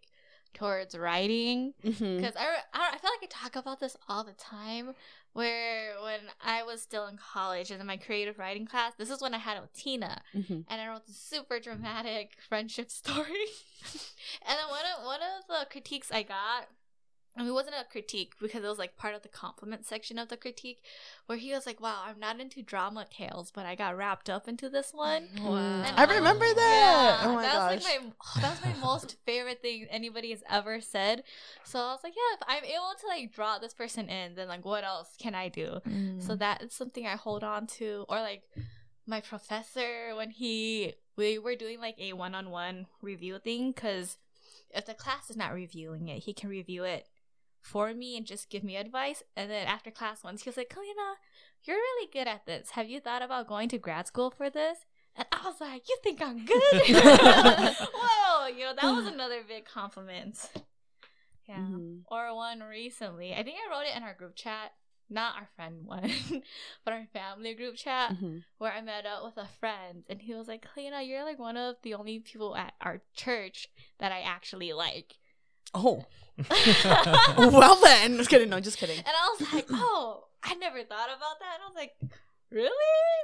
towards 0.53 0.97
writing 0.97 1.73
because 1.83 2.35
I, 2.35 2.57
I, 2.73 2.89
I 2.93 2.97
feel 2.97 3.11
like 3.11 3.23
I 3.23 3.27
talk 3.29 3.55
about 3.55 3.79
this 3.79 3.95
all 4.07 4.23
the 4.23 4.33
time. 4.33 4.93
Where 5.33 5.93
when 6.03 6.21
I 6.43 6.63
was 6.63 6.81
still 6.81 7.05
in 7.05 7.17
college 7.17 7.69
and 7.69 7.79
in 7.79 7.85
my 7.85 7.97
creative 7.97 8.39
writing 8.39 8.65
class, 8.65 8.93
this 8.97 9.11
is 9.11 9.21
when 9.21 9.33
I 9.35 9.37
had 9.37 9.57
it 9.57 9.61
with 9.61 9.73
Tina, 9.73 10.21
Mhm. 10.35 10.65
and 10.67 10.81
I 10.81 10.87
wrote 10.87 11.05
this 11.05 11.17
super 11.17 11.59
dramatic 11.59 12.37
friendship 12.47 12.89
story. 13.01 13.45
and 14.45 14.57
then 14.57 14.67
one 14.69 14.85
of 14.97 15.05
one 15.05 15.19
of 15.21 15.47
the 15.47 15.67
critiques 15.71 16.11
I 16.11 16.23
got, 16.23 16.67
I 17.37 17.41
mean, 17.41 17.49
it 17.49 17.53
wasn't 17.53 17.75
a 17.79 17.89
critique 17.89 18.33
because 18.41 18.63
it 18.63 18.67
was 18.67 18.79
like 18.79 18.97
part 18.97 19.15
of 19.15 19.21
the 19.21 19.29
compliment 19.29 19.85
section 19.85 20.17
of 20.17 20.27
the 20.27 20.35
critique, 20.35 20.81
where 21.25 21.37
he 21.37 21.53
was 21.53 21.65
like, 21.65 21.79
"Wow, 21.79 22.03
I'm 22.05 22.19
not 22.19 22.39
into 22.39 22.61
drama 22.61 23.05
tales, 23.09 23.51
but 23.51 23.65
I 23.65 23.75
got 23.75 23.95
wrapped 23.95 24.29
up 24.29 24.47
into 24.47 24.69
this 24.69 24.93
one." 24.93 25.29
Wow. 25.39 25.55
And 25.55 25.97
I 25.97 26.15
remember 26.15 26.45
that. 26.53 27.21
oh 27.23 27.35
my 27.35 27.43
that 27.43 27.53
gosh. 27.53 27.75
was 27.75 27.85
like 27.85 28.01
my 28.03 28.11
oh, 28.19 28.41
that 28.41 28.49
was 28.49 28.65
my 28.65 28.81
most 28.85 29.15
favorite 29.25 29.61
thing 29.61 29.87
anybody 29.89 30.31
has 30.31 30.43
ever 30.49 30.81
said. 30.81 31.23
So 31.63 31.79
I 31.79 31.91
was 31.91 32.01
like, 32.03 32.13
yeah, 32.15 32.35
if 32.35 32.41
I'm 32.47 32.65
able 32.65 32.93
to 32.99 33.07
like 33.07 33.33
draw 33.33 33.57
this 33.57 33.73
person 33.73 34.09
in, 34.09 34.35
then 34.35 34.47
like 34.47 34.65
what 34.65 34.83
else 34.83 35.15
can 35.17 35.35
I 35.35 35.49
do? 35.49 35.79
Mm. 35.87 36.21
So 36.21 36.35
that 36.35 36.61
is 36.61 36.73
something 36.73 37.05
I 37.05 37.15
hold 37.15 37.43
on 37.43 37.67
to. 37.67 38.05
Or 38.09 38.19
like 38.19 38.43
my 39.07 39.21
professor 39.21 40.15
when 40.15 40.31
he 40.31 40.93
we 41.15 41.37
were 41.37 41.55
doing 41.55 41.79
like 41.79 41.95
a 41.99 42.13
one 42.13 42.35
on 42.35 42.49
one 42.49 42.87
review 43.01 43.39
thing 43.39 43.71
because 43.71 44.17
if 44.71 44.85
the 44.85 44.93
class 44.93 45.29
is 45.29 45.37
not 45.37 45.53
reviewing 45.53 46.07
it, 46.09 46.23
he 46.23 46.33
can 46.33 46.49
review 46.49 46.83
it 46.83 47.07
for 47.61 47.93
me 47.93 48.17
and 48.17 48.25
just 48.25 48.49
give 48.49 48.63
me 48.63 48.75
advice. 48.77 49.23
And 49.35 49.49
then 49.51 49.67
after 49.67 49.91
class 49.91 50.23
once, 50.23 50.43
he 50.43 50.49
was 50.49 50.57
like, 50.57 50.69
Kalina, 50.69 51.15
you're 51.63 51.75
really 51.75 52.09
good 52.11 52.27
at 52.27 52.45
this. 52.45 52.71
Have 52.71 52.89
you 52.89 52.99
thought 52.99 53.21
about 53.21 53.47
going 53.47 53.69
to 53.69 53.77
grad 53.77 54.07
school 54.07 54.31
for 54.31 54.49
this? 54.49 54.79
And 55.15 55.27
I 55.31 55.41
was 55.45 55.59
like, 55.59 55.87
you 55.89 55.97
think 56.03 56.21
I'm 56.21 56.45
good? 56.45 56.55
Whoa, 57.93 58.47
you 58.47 58.65
know, 58.65 58.73
that 58.79 58.95
was 58.95 59.07
another 59.13 59.41
big 59.47 59.65
compliment. 59.65 60.49
Yeah. 61.47 61.57
Mhm. 61.59 62.01
Or 62.09 62.35
one 62.35 62.61
recently. 62.61 63.33
I 63.33 63.43
think 63.43 63.57
I 63.57 63.71
wrote 63.71 63.87
it 63.89 63.97
in 63.97 64.03
our 64.03 64.13
group 64.13 64.35
chat. 64.35 64.71
Not 65.11 65.35
our 65.37 65.49
friend 65.55 65.85
one, 65.87 66.11
but 66.85 66.93
our 66.93 67.07
family 67.11 67.55
group 67.55 67.75
chat 67.75 68.11
Mhm. 68.11 68.43
where 68.59 68.71
I 68.71 68.81
met 68.81 69.07
up 69.07 69.23
with 69.25 69.37
a 69.43 69.47
friend 69.59 70.03
and 70.07 70.21
he 70.21 70.35
was 70.35 70.47
like, 70.47 70.63
Kalina, 70.63 71.05
you're 71.05 71.23
like 71.23 71.39
one 71.39 71.57
of 71.57 71.77
the 71.81 71.95
only 71.95 72.19
people 72.19 72.55
at 72.55 72.75
our 72.79 73.01
church 73.15 73.69
that 73.97 74.11
I 74.11 74.19
actually 74.21 74.71
like. 74.71 75.17
Oh, 75.73 76.05
well 77.37 77.79
then. 77.83 78.17
Just 78.17 78.29
kidding. 78.29 78.49
No, 78.49 78.59
just 78.59 78.77
kidding. 78.77 78.97
And 78.97 79.07
I 79.07 79.35
was 79.39 79.53
like, 79.53 79.67
oh, 79.71 80.25
I 80.43 80.55
never 80.55 80.79
thought 80.83 81.09
about 81.09 81.39
that. 81.39 81.55
And 81.55 81.63
I 81.63 81.67
was 81.67 81.75
like, 81.75 81.93
really? 82.51 82.69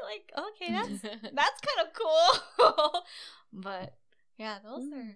Like, 0.04 0.32
okay, 0.38 0.72
that's 0.72 1.02
that's 1.34 1.62
kind 1.62 1.88
of 1.88 1.94
cool. 1.94 3.02
but 3.54 3.96
yeah, 4.38 4.58
those 4.64 4.84
Mm. 4.86 4.94
are 4.94 5.16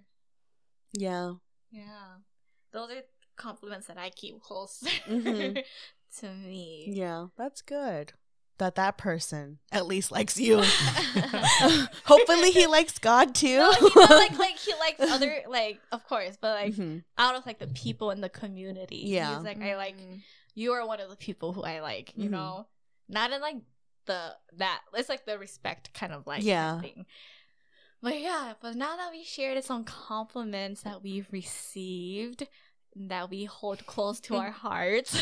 Yeah. 0.94 1.34
yeah, 1.72 2.08
those 2.72 2.90
are 2.92 3.02
compliments 3.36 3.88
that 3.88 3.98
I 3.98 4.10
keep 4.10 4.42
close 4.42 4.84
Mhm. 5.08 5.64
to 6.20 6.30
me. 6.34 6.92
Yeah, 6.94 7.28
that's 7.38 7.62
good. 7.62 8.14
That 8.60 8.76
that 8.76 8.98
person 8.98 9.58
at 9.72 9.88
least 9.88 10.12
likes 10.12 10.38
you. 10.40 10.58
Hopefully, 12.06 12.52
he 12.52 12.68
likes 12.68 13.00
God 13.00 13.34
too. 13.34 13.58
No, 13.58 13.72
he 13.72 13.90
does, 13.90 14.10
like 14.10 14.38
like 14.38 14.58
he 14.58 14.74
likes 14.80 15.00
other 15.00 15.42
like 15.48 15.80
of 15.92 16.04
course, 16.06 16.38
but 16.40 16.56
like 16.62 16.76
Mhm. 16.76 17.04
out 17.18 17.36
of 17.36 17.46
like 17.46 17.60
the 17.60 17.68
people 17.68 18.12
in 18.12 18.22
the 18.22 18.30
community. 18.30 19.04
Yeah. 19.06 19.36
He's 19.36 19.46
like 19.46 19.62
I 19.62 19.76
like 19.76 19.96
you 20.56 20.74
are 20.74 20.86
one 20.86 21.00
of 21.00 21.10
the 21.10 21.16
people 21.16 21.54
who 21.54 21.64
I 21.64 21.80
like, 21.80 22.14
you 22.16 22.28
Mhm. 22.30 22.32
know? 22.32 22.68
Not 23.08 23.32
in 23.32 23.42
like 23.42 23.56
the 24.06 24.36
that 24.58 24.82
it's 24.94 25.10
like 25.10 25.26
the 25.26 25.38
respect 25.40 25.94
kind 25.94 26.12
of 26.14 26.28
like 26.28 26.44
Yeah. 26.44 26.82
thing. 26.82 27.06
But 28.02 28.20
yeah, 28.20 28.54
but 28.62 28.76
now 28.76 28.96
that 28.98 29.12
we 29.12 29.24
shared 29.24 29.62
some 29.64 29.84
compliments 29.84 30.82
that 30.84 31.02
we've 31.04 31.28
received 31.32 32.48
that 32.96 33.30
we 33.30 33.46
hold 33.46 33.86
close 33.86 34.20
to 34.22 34.36
our 34.36 34.52
hearts, 34.52 35.22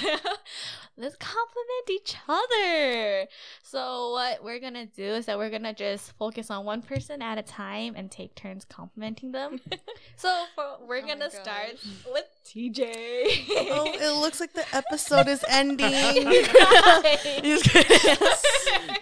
let's 0.98 1.16
compliment 1.18 1.90
each 1.92 2.16
other. 2.28 3.28
So 3.62 4.12
what 4.12 4.44
we're 4.44 4.60
gonna 4.60 4.88
do 4.88 5.04
is 5.04 5.28
that 5.28 5.38
we're 5.38 5.52
gonna 5.52 5.74
just 5.74 6.12
focus 6.14 6.50
on 6.50 6.66
one 6.66 6.82
person 6.82 7.22
at 7.22 7.38
a 7.38 7.44
time 7.44 7.94
and 7.96 8.10
take 8.10 8.34
turns 8.36 8.66
complimenting 8.66 9.32
them. 9.32 9.62
so 10.16 10.46
for, 10.56 10.78
we're 10.88 11.02
Oh 11.02 11.08
gonna 11.08 11.30
start 11.30 11.76
with 12.12 12.26
TJ. 12.46 13.46
Oh, 13.72 13.92
it 13.94 14.20
looks 14.22 14.40
like 14.40 14.54
the 14.54 14.66
episode 14.76 15.28
is 15.28 15.46
ending. 15.48 15.92
Right. 15.94 17.20
Just 17.44 17.66
kidding. 17.66 18.28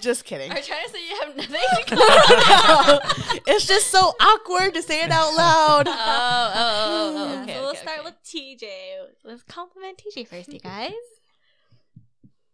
Just 0.02 0.26
kidding. 0.26 0.52
Are 0.52 0.58
you 0.58 0.64
trying 0.64 0.86
to 0.86 0.92
say 0.92 1.08
you 1.08 1.16
have 1.22 1.36
nothing 1.36 1.56
to 1.88 1.96
comment? 1.96 3.42
it's 3.48 3.66
just 3.66 3.88
so 3.88 4.14
awkward 4.20 4.74
to 4.74 4.82
say 4.82 5.02
it 5.02 5.12
out 5.12 5.34
loud. 5.36 5.88
Oh, 5.88 5.92
oh, 5.92 6.52
oh, 6.56 7.16
oh, 7.18 7.34
Yeah, 7.34 7.42
okay. 7.44 7.54
so 7.54 7.62
we'll 7.62 7.70
okay, 7.70 7.80
start 7.80 8.00
okay. 8.00 8.06
with 8.06 8.24
TJ. 8.24 8.68
Let's 9.24 9.44
compliment 9.44 10.02
TJ 10.06 10.28
first, 10.28 10.54
you 10.54 10.60
guys. 10.60 10.92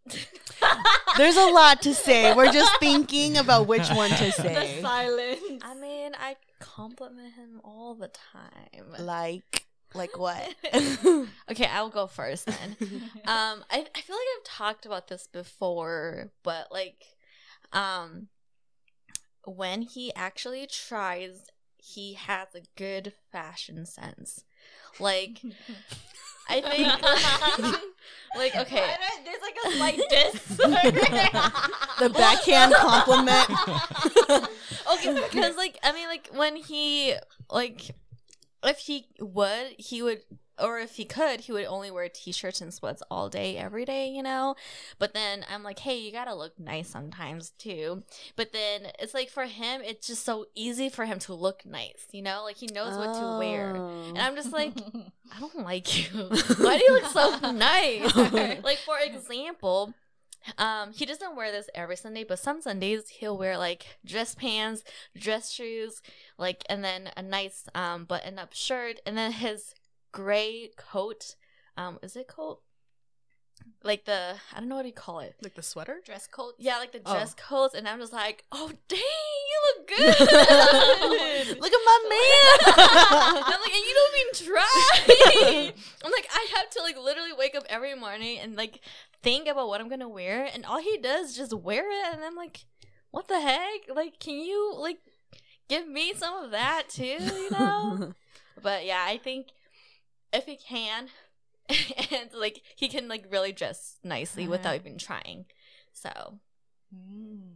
There's 1.16 1.36
a 1.36 1.46
lot 1.46 1.82
to 1.82 1.94
say. 1.94 2.34
We're 2.34 2.52
just 2.52 2.78
thinking 2.80 3.36
about 3.36 3.66
which 3.66 3.88
one 3.90 4.10
to 4.10 4.32
say. 4.32 4.54
the 4.54 4.60
say. 4.60 4.82
silence. 4.82 5.62
I 5.62 5.74
mean, 5.74 6.12
I 6.18 6.36
compliment 6.58 7.34
him 7.34 7.60
all 7.64 7.94
the 7.94 8.08
time. 8.08 8.86
Like, 8.98 9.66
like 9.94 10.18
what? 10.18 10.54
Okay, 11.50 11.66
I'll 11.66 11.90
go 11.90 12.06
first 12.06 12.46
then. 12.46 12.76
um, 13.26 13.64
I, 13.70 13.84
I 13.94 14.00
feel 14.00 14.16
like 14.16 14.28
I've 14.38 14.44
talked 14.44 14.86
about 14.86 15.08
this 15.08 15.26
before, 15.26 16.30
but 16.42 16.68
like, 16.72 17.04
um, 17.72 18.28
when 19.44 19.82
he 19.82 20.14
actually 20.14 20.66
tries, 20.66 21.44
he 21.76 22.14
has 22.14 22.48
a 22.54 22.62
good 22.76 23.12
fashion 23.30 23.84
sense. 23.84 24.44
Like, 24.98 25.42
I 26.48 26.60
think, 26.60 27.82
like, 28.36 28.56
okay. 28.56 28.94
There's 29.72 29.80
like 29.80 29.96
this. 30.08 30.56
the 30.56 32.10
backhand 32.14 32.74
compliment. 32.74 33.50
okay, 34.94 35.14
because 35.30 35.56
like 35.56 35.78
I 35.82 35.92
mean, 35.92 36.08
like 36.08 36.28
when 36.34 36.56
he 36.56 37.14
like, 37.50 37.90
if 38.64 38.78
he 38.78 39.06
would, 39.20 39.74
he 39.78 40.02
would, 40.02 40.22
or 40.58 40.78
if 40.78 40.96
he 40.96 41.04
could, 41.04 41.40
he 41.40 41.52
would 41.52 41.64
only 41.64 41.90
wear 41.90 42.08
t-shirts 42.08 42.60
and 42.60 42.72
sweats 42.72 43.02
all 43.10 43.28
day, 43.28 43.56
every 43.56 43.84
day, 43.84 44.08
you 44.08 44.22
know. 44.22 44.54
But 44.98 45.14
then 45.14 45.44
I'm 45.50 45.62
like, 45.62 45.80
hey, 45.80 45.98
you 45.98 46.12
gotta 46.12 46.34
look 46.34 46.58
nice 46.58 46.88
sometimes 46.88 47.50
too. 47.50 48.02
But 48.36 48.52
then 48.52 48.88
it's 48.98 49.14
like 49.14 49.30
for 49.30 49.44
him, 49.44 49.80
it's 49.82 50.06
just 50.06 50.24
so 50.24 50.46
easy 50.54 50.88
for 50.88 51.04
him 51.04 51.18
to 51.20 51.34
look 51.34 51.64
nice, 51.64 52.06
you 52.12 52.22
know, 52.22 52.42
like 52.44 52.56
he 52.56 52.66
knows 52.66 52.96
what 52.96 53.14
to 53.14 53.38
wear. 53.38 53.76
Oh. 53.76 54.08
And 54.08 54.18
I'm 54.18 54.34
just 54.36 54.52
like, 54.52 54.72
I 55.34 55.40
don't 55.40 55.64
like 55.64 56.12
you. 56.12 56.28
Why 56.58 56.78
do 56.78 56.84
you 56.84 56.92
look 56.92 57.12
so 57.12 57.50
nice? 57.52 58.14
like 58.62 58.78
for 58.78 58.98
example, 59.02 59.94
um, 60.58 60.92
he 60.92 61.06
doesn't 61.06 61.36
wear 61.36 61.52
this 61.52 61.68
every 61.74 61.96
Sunday, 61.96 62.24
but 62.24 62.38
some 62.38 62.60
Sundays 62.60 63.08
he'll 63.08 63.38
wear 63.38 63.56
like 63.56 63.98
dress 64.04 64.34
pants, 64.34 64.82
dress 65.16 65.52
shoes, 65.52 66.02
like 66.36 66.64
and 66.68 66.82
then 66.84 67.10
a 67.16 67.22
nice 67.22 67.64
um 67.74 68.04
button 68.04 68.38
up 68.38 68.52
shirt, 68.52 69.00
and 69.06 69.16
then 69.16 69.32
his 69.32 69.74
gray 70.12 70.70
coat. 70.76 71.34
Um, 71.76 71.98
is 72.02 72.16
it 72.16 72.28
coat? 72.28 72.60
Like 73.84 74.04
the 74.06 74.34
I 74.54 74.58
don't 74.58 74.68
know 74.68 74.74
what 74.76 74.82
do 74.82 74.88
you 74.88 74.94
call 74.94 75.20
it. 75.20 75.36
like 75.42 75.54
the 75.54 75.62
sweater. 75.62 76.00
Dress 76.04 76.26
coat. 76.26 76.54
Yeah, 76.58 76.78
like 76.78 76.90
the 76.92 77.00
Oh. 77.06 77.12
dress 77.12 77.34
coats, 77.34 77.74
and 77.74 77.86
I'm 77.88 78.00
just 78.00 78.12
like, 78.12 78.44
oh 78.50 78.70
dang, 78.88 78.98
you 78.98 79.58
look 79.66 79.86
good. 79.88 81.58
Look 81.60 81.72
at 81.72 81.84
my 81.84 81.98
man. 82.08 82.74
I'm 83.44 83.60
like, 83.60 83.72
and 83.72 83.84
you 83.86 83.94
don't 83.94 84.16
even 84.20 84.52
try. 84.52 85.72
I'm 86.04 86.10
like, 86.10 86.28
I 86.32 86.46
have 86.56 86.70
to 86.70 86.82
like 86.82 86.96
literally 86.98 87.32
wake 87.38 87.54
up 87.54 87.64
every 87.68 87.94
morning 87.94 88.38
and 88.40 88.56
like 88.56 88.80
think 89.22 89.46
about 89.48 89.68
what 89.68 89.80
I'm 89.80 89.88
gonna 89.88 90.08
wear, 90.08 90.48
and 90.52 90.64
all 90.66 90.80
he 90.80 90.98
does 90.98 91.30
is 91.30 91.36
just 91.36 91.54
wear 91.54 91.88
it, 91.90 92.14
and 92.14 92.24
I'm 92.24 92.34
like, 92.36 92.64
what 93.12 93.28
the 93.28 93.40
heck? 93.40 93.94
Like, 93.94 94.18
can 94.18 94.34
you 94.40 94.74
like 94.76 94.98
give 95.68 95.86
me 95.86 96.14
some 96.14 96.42
of 96.44 96.50
that 96.50 96.84
too? 96.88 97.04
You 97.04 97.50
know? 97.50 98.12
but 98.60 98.84
yeah, 98.84 99.04
I 99.06 99.18
think 99.18 99.48
if 100.32 100.44
he 100.46 100.56
can, 100.56 101.08
and 101.68 102.30
like 102.34 102.62
he 102.76 102.88
can 102.88 103.08
like 103.08 103.26
really 103.30 103.52
dress 103.52 103.98
nicely 104.04 104.44
Uh-huh. 104.44 104.50
without 104.52 104.74
even 104.76 104.98
trying. 104.98 105.46
So 105.92 106.38
Mm. 106.94 107.52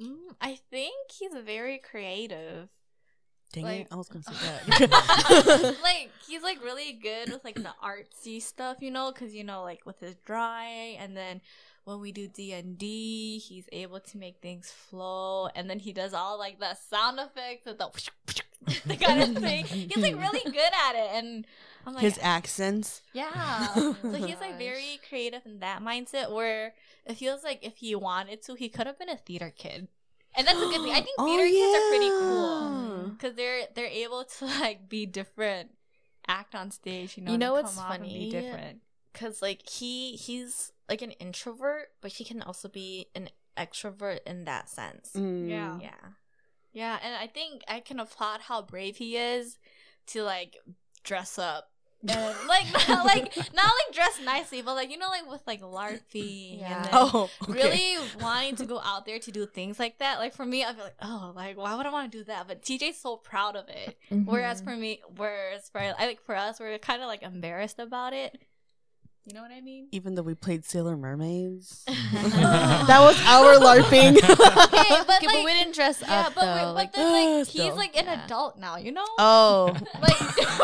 Mm, 0.00 0.16
I 0.40 0.58
think 0.70 1.10
he's 1.18 1.32
very 1.44 1.78
creative. 1.78 2.68
Dang 3.52 3.64
Like- 3.64 3.80
it! 3.82 3.88
I 3.90 3.96
was 3.96 4.08
gonna 4.08 4.24
say 4.24 4.34
that. 4.34 5.76
like 5.82 6.10
he's 6.28 6.42
like 6.42 6.62
really 6.62 6.92
good 6.92 7.30
with 7.32 7.44
like 7.44 7.54
the 7.54 7.74
artsy 7.82 8.42
stuff, 8.42 8.78
you 8.80 8.90
know, 8.90 9.10
because 9.12 9.34
you 9.34 9.42
know 9.44 9.62
like 9.62 9.86
with 9.86 9.98
his 10.00 10.14
drawing, 10.26 10.98
and 10.98 11.16
then 11.16 11.40
when 11.86 12.00
we 12.00 12.10
do 12.12 12.26
D 12.28 12.52
and 12.52 12.76
D, 12.76 13.38
he's 13.38 13.64
able 13.72 14.00
to 14.00 14.18
make 14.18 14.40
things 14.42 14.70
flow, 14.70 15.48
and 15.54 15.70
then 15.70 15.78
he 15.78 15.92
does 15.92 16.12
all 16.12 16.36
like 16.38 16.58
the 16.60 16.74
sound 16.90 17.18
effects 17.20 17.64
with 17.64 17.78
the, 17.78 17.88
the 18.86 18.96
kind 18.96 19.22
of 19.22 19.42
thing. 19.42 19.64
He's 19.64 19.96
like 19.96 20.16
really 20.16 20.40
good 20.44 20.72
at 20.88 20.94
it, 20.96 21.10
and 21.14 21.46
I'm 21.86 21.94
like, 21.94 22.02
His 22.02 22.18
accents. 22.20 23.02
yeah. 23.12 23.72
so 23.74 24.12
he's 24.14 24.40
like 24.40 24.58
very 24.58 24.98
creative 25.08 25.42
in 25.46 25.60
that 25.60 25.80
mindset 25.80 26.32
where 26.34 26.74
it 27.06 27.14
feels 27.14 27.44
like 27.44 27.64
if 27.64 27.76
he 27.76 27.94
wanted 27.94 28.42
to, 28.42 28.54
he 28.54 28.68
could 28.68 28.86
have 28.88 28.98
been 28.98 29.08
a 29.08 29.16
theater 29.16 29.52
kid. 29.56 29.86
And 30.36 30.46
that's 30.46 30.58
a 30.58 30.66
good 30.66 30.82
thing. 30.82 30.92
I 30.92 31.00
think 31.00 31.14
Oh, 31.18 31.24
theater 31.24 31.48
kids 31.48 31.76
are 31.78 31.88
pretty 31.88 32.10
cool 32.10 33.10
because 33.16 33.36
they're 33.36 33.62
they're 33.74 33.86
able 33.86 34.24
to 34.24 34.44
like 34.44 34.88
be 34.88 35.06
different, 35.06 35.70
act 36.26 36.54
on 36.56 36.72
stage. 36.72 37.16
You 37.16 37.22
know, 37.22 37.32
You 37.32 37.38
know 37.38 37.54
and 37.54 37.62
what's 37.64 37.76
come 37.76 37.84
off 37.86 37.94
and 37.94 38.02
be 38.02 38.08
funny? 38.10 38.30
different. 38.30 38.80
Because 39.16 39.40
like 39.40 39.66
he 39.68 40.12
he's 40.16 40.72
like 40.88 41.00
an 41.02 41.12
introvert, 41.12 41.88
but 42.02 42.12
he 42.12 42.24
can 42.24 42.42
also 42.42 42.68
be 42.68 43.06
an 43.14 43.30
extrovert 43.56 44.18
in 44.26 44.44
that 44.44 44.68
sense. 44.68 45.12
Mm. 45.16 45.48
Yeah. 45.48 45.78
Yeah. 45.80 45.90
Yeah, 46.72 46.98
and 47.02 47.14
I 47.14 47.26
think 47.26 47.62
I 47.66 47.80
can 47.80 47.98
applaud 47.98 48.42
how 48.42 48.60
brave 48.60 48.98
he 48.98 49.16
is 49.16 49.58
to 50.08 50.22
like 50.22 50.56
dress 51.02 51.38
up. 51.38 51.70
And 52.08 52.36
like 52.46 52.66
not 52.88 53.06
like 53.06 53.34
not 53.54 53.72
like 53.80 53.94
dress 53.94 54.20
nicely, 54.22 54.60
but 54.62 54.74
like 54.74 54.90
you 54.90 54.98
know 54.98 55.08
like 55.08 55.28
with 55.28 55.40
like 55.46 55.62
larping 55.62 56.60
Yeah. 56.60 56.76
and 56.76 56.84
then 56.84 56.90
Oh, 56.92 57.30
okay. 57.48 57.52
really 57.52 58.08
wanting 58.20 58.54
to 58.56 58.66
go 58.66 58.78
out 58.80 59.06
there 59.06 59.18
to 59.18 59.32
do 59.32 59.46
things 59.46 59.78
like 59.80 59.98
that. 59.98 60.18
Like 60.18 60.34
for 60.34 60.44
me, 60.44 60.62
I 60.62 60.72
feel 60.74 60.84
like, 60.84 60.94
oh, 61.02 61.32
like 61.34 61.56
why 61.56 61.74
would 61.74 61.86
I 61.86 61.90
want 61.90 62.12
to 62.12 62.18
do 62.18 62.24
that? 62.24 62.46
But 62.46 62.62
TJ's 62.62 62.98
so 62.98 63.16
proud 63.16 63.56
of 63.56 63.68
it. 63.70 63.96
Whereas 64.10 64.60
Mm-hmm. 64.60 64.70
for 64.70 64.76
me, 64.76 65.00
whereas 65.16 65.68
for 65.70 65.80
I 65.80 65.94
like 65.98 66.20
for 66.24 66.36
us, 66.36 66.60
we're 66.60 66.78
kind 66.78 67.00
of 67.02 67.08
like 67.08 67.22
embarrassed 67.22 67.78
about 67.80 68.12
it. 68.12 68.38
You 69.26 69.34
know 69.34 69.42
what 69.42 69.50
I 69.50 69.60
mean? 69.60 69.88
Even 69.90 70.14
though 70.14 70.22
we 70.22 70.36
played 70.36 70.64
Sailor 70.64 70.96
Mermaids, 70.96 71.82
that 72.12 72.98
was 73.00 73.20
our 73.26 73.54
LARPing. 73.58 74.16
Okay, 74.76 75.02
but 75.04 75.16
Okay, 75.16 75.26
but 75.26 75.44
we 75.44 75.52
didn't 75.52 75.74
dress 75.74 76.00
yeah, 76.00 76.26
up 76.28 76.34
but, 76.36 76.42
we- 76.42 76.46
though. 76.46 76.66
but 76.66 76.74
like, 76.74 76.92
then 76.92 77.38
like 77.40 77.46
he's 77.48 77.72
like 77.74 77.96
an 77.96 78.04
Yeah. 78.06 78.24
adult 78.24 78.58
now, 78.58 78.76
you 78.76 78.92
know? 78.92 79.04
oh, 79.18 79.76
like, 80.00 80.20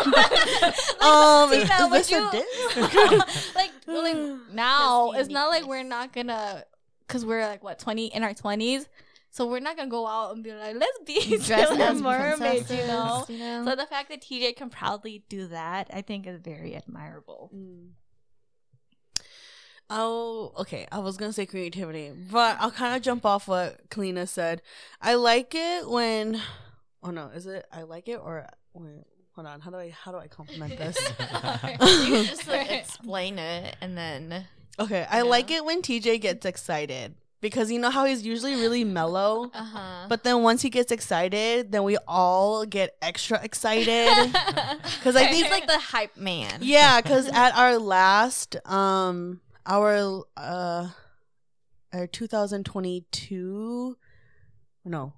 like 0.06 1.02
um, 1.02 1.50
see 1.50 1.56
is, 1.62 1.68
now, 1.68 1.86
is 1.86 1.90
would 1.90 2.10
you- 2.10 3.14
like 3.54 3.72
like 3.86 4.52
now 4.52 5.10
it's 5.12 5.28
not 5.28 5.48
like 5.48 5.66
we're 5.66 5.82
not 5.82 6.12
gonna 6.12 6.62
because 7.06 7.24
we're 7.26 7.44
like 7.46 7.64
what 7.64 7.78
20 7.80 8.06
in 8.06 8.22
our 8.22 8.32
20s 8.34 8.86
so 9.30 9.46
we're 9.46 9.60
not 9.60 9.76
gonna 9.76 9.90
go 9.90 10.06
out 10.06 10.34
and 10.34 10.44
be 10.44 10.52
like 10.52 10.76
let's 10.76 10.98
be 11.04 11.36
dress 11.38 11.68
Sailor 11.68 11.82
as 11.82 12.00
mermaids 12.02 12.70
you 12.70 12.76
know 12.86 13.24
you 13.28 13.38
know? 13.38 13.64
so 13.64 13.74
the 13.76 13.86
fact 13.86 14.08
that 14.10 14.20
tj 14.22 14.54
can 14.56 14.70
proudly 14.70 15.24
do 15.28 15.46
that 15.48 15.88
i 15.92 16.00
think 16.02 16.26
is 16.26 16.38
very 16.40 16.74
admirable 16.74 17.50
Mm. 17.54 17.88
Oh, 19.90 20.52
okay. 20.58 20.86
I 20.90 20.98
was 21.00 21.16
gonna 21.16 21.32
say 21.32 21.46
creativity, 21.46 22.10
but 22.30 22.56
I'll 22.60 22.70
kind 22.70 22.96
of 22.96 23.02
jump 23.02 23.26
off 23.26 23.48
what 23.48 23.88
Kalina 23.90 24.26
said. 24.28 24.62
I 25.00 25.14
like 25.14 25.54
it 25.54 25.88
when. 25.88 26.40
Oh 27.02 27.10
no, 27.10 27.26
is 27.28 27.46
it? 27.46 27.66
I 27.72 27.82
like 27.82 28.08
it 28.08 28.20
or 28.22 28.46
wait, 28.74 29.04
hold 29.34 29.46
on. 29.46 29.60
How 29.60 29.70
do 29.70 29.76
I 29.76 29.90
how 29.90 30.12
do 30.12 30.18
I 30.18 30.28
compliment 30.28 30.78
this? 30.78 30.96
you 32.08 32.24
just 32.24 32.46
like 32.48 32.70
explain 32.70 33.38
it 33.38 33.76
and 33.80 33.96
then 33.98 34.46
Okay, 34.78 35.06
I 35.10 35.18
Yeah. 35.18 35.22
like 35.24 35.50
it 35.50 35.64
when 35.64 35.82
TJ 35.82 36.20
gets 36.22 36.46
excited 36.46 37.14
because 37.42 37.70
you 37.70 37.78
know 37.78 37.90
how 37.90 38.04
he's 38.06 38.24
usually 38.24 38.54
really 38.54 38.84
mellow, 38.84 39.50
uh 39.52 39.62
huh. 39.64 40.06
but 40.08 40.22
then 40.24 40.42
once 40.42 40.62
he 40.62 40.70
gets 40.70 40.90
excited, 40.92 41.72
then 41.72 41.82
we 41.82 41.98
all 42.08 42.64
get 42.64 42.96
extra 43.02 43.42
excited. 43.42 44.08
Because 44.98 45.16
I 45.16 45.26
think 45.26 45.42
he's 45.42 45.50
like 45.50 45.66
the 45.66 45.78
hype 45.78 46.16
man. 46.16 46.60
Yeah, 46.62 47.00
because 47.00 47.26
at 47.28 47.54
our 47.56 47.76
last, 47.78 48.56
um, 48.64 49.40
our 49.66 50.24
uh, 50.36 50.88
our 51.92 52.06
2022, 52.06 53.96
no, 54.84 55.12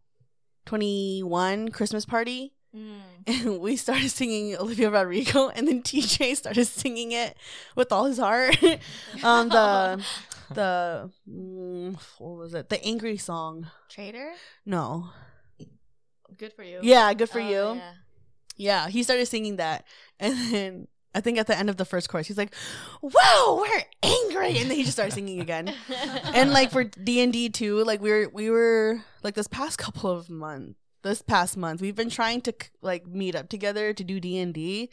21 0.66 1.68
Christmas 1.70 2.04
party, 2.04 2.52
Mm. 2.74 3.00
and 3.28 3.60
we 3.60 3.76
started 3.76 4.10
singing 4.10 4.56
Olivia 4.56 4.90
Rodrigo, 4.90 5.48
and 5.48 5.68
then 5.68 5.80
TJ 5.80 6.34
started 6.36 6.64
singing 6.64 7.12
it 7.12 7.36
with 7.76 7.92
all 7.92 8.06
his 8.06 8.18
heart. 8.18 8.60
um, 9.22 9.48
the 9.48 10.04
the 10.54 11.10
mm, 11.30 11.96
what 12.18 12.36
was 12.36 12.52
it? 12.54 12.68
The 12.70 12.84
angry 12.84 13.16
song? 13.16 13.70
Traitor. 13.88 14.32
No, 14.66 15.10
good 16.36 16.52
for 16.52 16.64
you 16.64 16.80
yeah, 16.82 17.14
good 17.14 17.30
for 17.30 17.38
Oh, 17.40 17.48
you. 17.48 17.76
yeah. 17.78 17.92
Yeah, 18.56 18.88
he 18.88 19.02
started 19.04 19.26
singing 19.26 19.56
that, 19.56 19.84
and 20.18 20.34
then 20.52 20.88
I 21.14 21.20
think 21.20 21.38
at 21.38 21.46
the 21.46 21.56
end 21.56 21.70
of 21.70 21.76
the 21.76 21.84
first 21.84 22.08
chorus, 22.08 22.26
he's 22.26 22.38
like, 22.38 22.54
"Whoa, 23.00 23.56
we're 23.56 23.84
angry," 24.02 24.58
and 24.58 24.70
then 24.70 24.76
he 24.76 24.82
just 24.82 24.94
started 24.94 25.12
singing 25.12 25.40
again. 25.40 25.72
and 26.34 26.50
like 26.50 26.70
for 26.70 26.84
D 26.84 27.20
and 27.20 27.32
D 27.32 27.48
too, 27.48 27.84
like 27.84 28.00
we 28.00 28.10
were 28.10 28.28
we 28.32 28.50
were 28.50 29.02
like 29.22 29.34
this 29.34 29.48
past 29.48 29.78
couple 29.78 30.10
of 30.10 30.28
months, 30.28 30.78
this 31.02 31.22
past 31.22 31.56
month, 31.56 31.80
we've 31.80 31.94
been 31.94 32.10
trying 32.10 32.40
to 32.42 32.54
like 32.82 33.06
meet 33.06 33.34
up 33.34 33.48
together 33.48 33.92
to 33.92 34.04
do 34.04 34.18
D 34.18 34.38
and 34.38 34.52
D. 34.52 34.90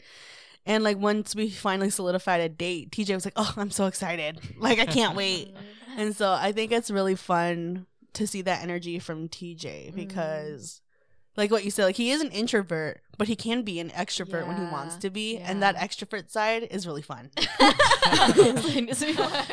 And 0.64 0.84
like 0.84 0.96
once 0.98 1.34
we 1.34 1.50
finally 1.50 1.90
solidified 1.90 2.40
a 2.40 2.48
date, 2.48 2.92
TJ 2.92 3.14
was 3.14 3.24
like, 3.24 3.34
"Oh, 3.34 3.52
I'm 3.56 3.70
so 3.72 3.86
excited! 3.86 4.38
Like 4.58 4.78
I 4.78 4.86
can't 4.86 5.16
wait." 5.16 5.54
And 5.94 6.16
so 6.16 6.32
I 6.32 6.52
think 6.52 6.72
it's 6.72 6.90
really 6.90 7.16
fun 7.16 7.84
to 8.14 8.26
see 8.26 8.42
that 8.42 8.62
energy 8.62 8.98
from 8.98 9.28
TJ 9.28 9.94
because 9.94 10.81
like 11.36 11.50
what 11.50 11.64
you 11.64 11.70
said, 11.70 11.84
like 11.84 11.96
he 11.96 12.10
is 12.10 12.20
an 12.20 12.30
introvert, 12.30 13.00
but 13.18 13.28
he 13.28 13.36
can 13.36 13.62
be 13.62 13.80
an 13.80 13.90
extrovert 13.90 14.46
when 14.46 14.56
he 14.56 14.62
wants 14.64 14.96
to 14.96 15.10
be. 15.10 15.38
And 15.38 15.62
that 15.62 15.76
extrovert 15.76 16.30
side 16.30 16.64
is 16.70 16.86
really 16.86 17.02
fun. 17.02 17.30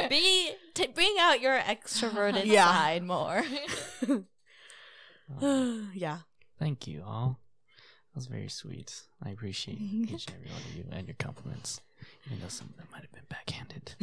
Be 0.10 0.52
to 0.76 0.88
bring 0.94 1.16
out 1.20 1.42
your 1.42 1.58
extroverted 1.60 2.46
Yeah. 2.46 2.66
side 2.66 3.04
more. 3.04 3.44
Um, 5.42 5.90
yeah. 5.96 6.20
Thank 6.58 6.88
you 6.88 7.04
all. 7.06 7.40
That 8.14 8.16
was 8.16 8.26
very 8.28 8.50
sweet. 8.50 9.02
I 9.24 9.30
appreciate 9.30 9.80
each 9.80 10.28
and 10.28 10.36
every 10.36 10.52
one 10.52 10.62
of 10.70 10.76
you 10.76 10.86
and 10.92 11.08
your 11.08 11.16
compliments, 11.20 11.80
even 12.26 12.40
though 12.42 12.48
some 12.48 12.70
of 12.70 12.78
them 12.78 12.88
might 12.92 13.02
have 13.02 13.12
been 13.12 13.24
backhanded. 13.30 13.96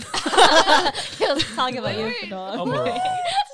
he 1.19 1.27
was 1.27 1.45
talking 1.55 1.79
about 1.79 1.97
you 1.97 2.05
Wait, 2.05 2.31
dog. 2.31 2.59
Overall. 2.59 3.01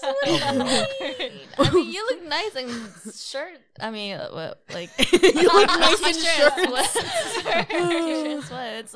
I 0.25 1.71
mean, 1.73 1.93
you 1.93 2.07
look 2.11 2.27
nice 2.29 2.57
in 2.57 2.69
shirt. 3.13 3.61
I 3.81 3.91
mean, 3.91 4.15
uh, 4.15 4.29
what, 4.31 4.63
like 4.73 4.91
you 5.13 5.43
look 5.43 5.69
nice 5.69 6.01
in 6.01 6.15
t-shirt 6.15 6.53
and 6.57 6.69
shirts. 6.69 6.93
sweats. 6.93 7.69
T-shirt 7.69 8.27
and 8.27 8.45
sweats. 8.45 8.95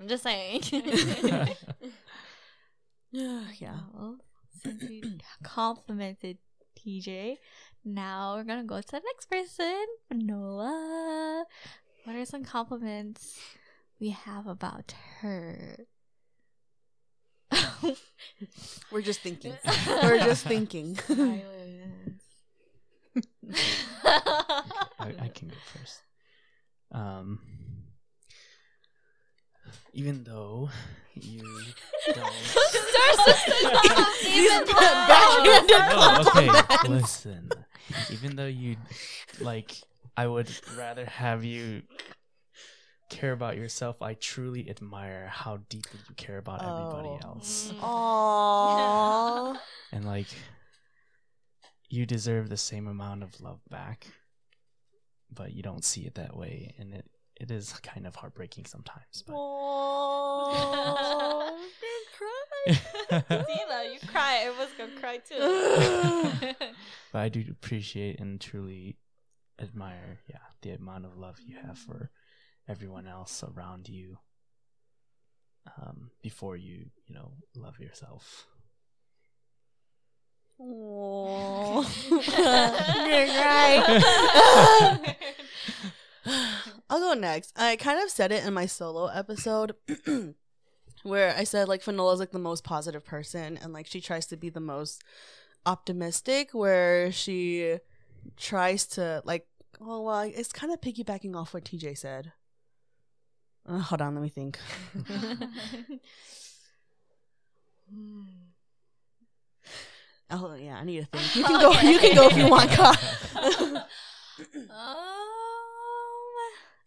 I'm 0.00 0.08
just 0.08 0.22
saying. 0.22 0.62
yeah. 3.10 3.46
Well, 3.94 4.16
since 4.62 4.82
we 4.82 5.02
complimented 5.42 6.38
TJ, 6.78 7.36
now 7.84 8.36
we're 8.36 8.44
gonna 8.44 8.64
go 8.64 8.80
to 8.80 8.86
the 8.90 9.00
next 9.04 9.26
person, 9.30 9.84
Nola. 10.10 11.44
What 12.04 12.16
are 12.16 12.24
some 12.24 12.44
compliments 12.44 13.38
we 14.00 14.10
have 14.10 14.46
about 14.46 14.94
her? 15.20 15.86
We're 18.90 19.02
just 19.02 19.20
thinking. 19.20 19.54
We're 20.02 20.18
just 20.18 20.44
thinking. 20.46 20.98
I, 24.04 25.14
I 25.20 25.28
can 25.28 25.48
go 25.48 25.54
first. 25.74 26.02
Um, 26.92 27.40
even 29.92 30.24
though 30.24 30.70
you 31.14 31.42
don't. 32.14 32.32
These 34.22 34.48
Even 34.48 34.66
backhanded 34.66 35.78
No, 35.90 36.22
okay, 36.26 36.50
listen. 36.88 37.50
Even 38.10 38.36
though 38.36 38.46
you 38.46 38.76
like, 39.40 39.82
I 40.16 40.26
would 40.26 40.50
rather 40.76 41.04
have 41.04 41.44
you 41.44 41.82
care 43.10 43.32
about 43.32 43.56
yourself. 43.56 44.00
I 44.02 44.14
truly 44.14 44.68
admire 44.70 45.28
how 45.28 45.58
deeply 45.68 46.00
you 46.08 46.14
care 46.14 46.38
about 46.38 46.62
everybody 46.62 47.08
Oh. 47.08 47.18
else, 47.28 47.72
mm. 47.72 47.80
mm. 47.80 47.82
Aww. 47.82 49.58
and 49.92 50.04
like, 50.06 50.28
you 51.88 52.06
deserve 52.06 52.48
the 52.48 52.56
same 52.56 52.86
amount 52.86 53.22
of 53.22 53.40
love 53.40 53.60
back, 53.68 54.06
but 55.32 55.52
you 55.52 55.62
don't 55.62 55.84
see 55.84 56.02
it 56.06 56.14
that 56.14 56.36
way, 56.36 56.74
and 56.78 56.94
it 56.94 57.10
it 57.40 57.50
is 57.50 57.72
kind 57.82 58.06
of 58.06 58.14
heartbreaking 58.14 58.66
sometimes. 58.66 59.24
But 59.26 59.34
Aww. 59.34 60.60
Dina, 62.68 62.76
you 63.92 63.98
cry. 64.08 64.42
Everyone's 64.44 64.72
gonna 64.76 65.00
cry 65.00 65.16
too. 65.16 66.54
but 67.12 67.18
I 67.18 67.28
do 67.30 67.42
appreciate 67.50 68.20
and 68.20 68.38
truly 68.40 68.96
admire, 69.58 70.20
yeah, 70.28 70.36
the 70.62 70.70
amount 70.72 71.06
of 71.06 71.16
love 71.16 71.38
you 71.44 71.56
have 71.66 71.78
for 71.78 72.10
everyone 72.68 73.06
else 73.06 73.42
around 73.42 73.88
you. 73.88 74.18
Um, 75.80 76.10
before 76.22 76.56
you, 76.56 76.86
you 77.06 77.14
know, 77.14 77.32
love 77.54 77.78
yourself. 77.78 78.46
Aww. 80.60 81.86
Right. 83.40 85.16
I'll 86.90 87.00
go 87.00 87.14
next. 87.14 87.52
I 87.56 87.76
kind 87.76 88.02
of 88.02 88.10
said 88.10 88.32
it 88.32 88.44
in 88.44 88.52
my 88.52 88.66
solo 88.66 89.06
episode 89.06 89.74
where 91.02 91.34
I 91.36 91.44
said 91.44 91.68
like 91.68 91.82
Fanola's 91.82 92.20
like 92.20 92.32
the 92.32 92.38
most 92.38 92.64
positive 92.64 93.04
person 93.04 93.58
and 93.62 93.72
like 93.72 93.86
she 93.86 94.00
tries 94.00 94.26
to 94.26 94.36
be 94.36 94.50
the 94.50 94.60
most 94.60 95.02
optimistic 95.64 96.50
where 96.52 97.10
she 97.12 97.78
tries 98.36 98.86
to 98.86 99.22
like 99.24 99.46
oh 99.80 100.02
well 100.02 100.20
it's 100.20 100.52
kind 100.52 100.72
of 100.72 100.80
piggybacking 100.80 101.34
off 101.34 101.54
what 101.54 101.64
TJ 101.64 101.96
said. 101.96 102.32
Uh, 103.70 103.78
hold 103.78 104.02
on, 104.02 104.14
let 104.14 104.22
me 104.22 104.28
think. 104.28 104.58
Oh 110.32 110.54
yeah, 110.54 110.76
I 110.76 110.84
need 110.84 111.00
to 111.00 111.06
think. 111.06 111.34
You 111.34 111.42
can 111.42 111.60
go. 111.60 111.72
You 111.80 111.98
can 111.98 112.14
go 112.14 112.28
if 112.28 112.36
you 112.36 112.48
want. 112.48 112.70
Ka. 112.70 112.94
Um, 114.70 114.70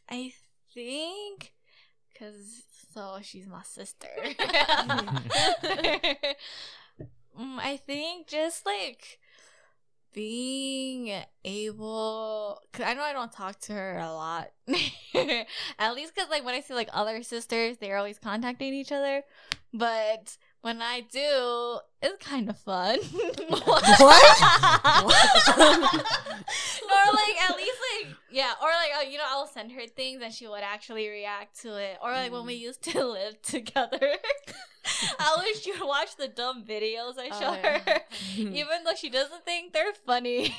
I 0.09 0.33
think 0.73 1.53
because 2.11 2.63
so 2.93 3.19
she's 3.21 3.45
my 3.45 3.61
sister. 3.61 4.07
Mm, 7.39 7.59
I 7.59 7.77
think 7.77 8.27
just 8.27 8.65
like 8.65 9.19
being 10.13 11.13
able, 11.43 12.61
cause 12.71 12.85
I 12.87 12.93
know 12.93 13.01
I 13.01 13.13
don't 13.13 13.31
talk 13.31 13.59
to 13.61 13.73
her 13.73 13.97
a 13.99 14.11
lot. 14.11 14.51
At 15.79 15.95
least 15.95 16.15
cause 16.15 16.27
like 16.29 16.45
when 16.45 16.55
I 16.55 16.61
see 16.61 16.73
like 16.73 16.89
other 16.93 17.23
sisters, 17.23 17.77
they're 17.77 17.97
always 17.97 18.19
contacting 18.19 18.73
each 18.73 18.91
other. 18.91 19.23
But 19.73 20.37
when 20.61 20.81
I 20.81 21.01
do, 21.01 21.79
it's 22.01 22.25
kind 22.25 22.49
of 22.49 22.57
fun. 22.57 22.99
What? 23.63 23.83
or 26.83 27.13
like 27.13 27.49
at 27.49 27.57
least 27.57 27.72
Yeah, 28.33 28.51
or 28.61 28.67
like 28.67 28.91
uh, 29.05 29.09
you 29.09 29.19
know, 29.19 29.25
I'll 29.27 29.45
send 29.47 29.71
her 29.73 29.85
things 29.85 30.21
and 30.23 30.33
she 30.33 30.47
would 30.47 30.63
actually 30.63 31.07
react 31.07 31.61
to 31.61 31.75
it. 31.77 31.97
Or 32.01 32.11
like 32.11 32.31
when 32.31 32.45
we 32.47 32.55
used 32.55 32.81
to 32.91 33.05
live 33.19 33.39
together, 33.43 33.99
I 35.19 35.37
wish 35.37 35.61
she 35.61 35.71
would 35.71 35.87
watch 35.87 36.15
the 36.17 36.27
dumb 36.27 36.63
videos 36.65 37.19
I 37.19 37.29
Oh, 37.31 37.39
show 37.39 37.53
yeah. 37.53 37.79
her. 37.85 38.01
Even 38.37 38.83
though 38.85 38.95
she 38.95 39.09
doesn't 39.11 39.45
think 39.45 39.71
they're 39.71 39.93
funny, 40.07 40.53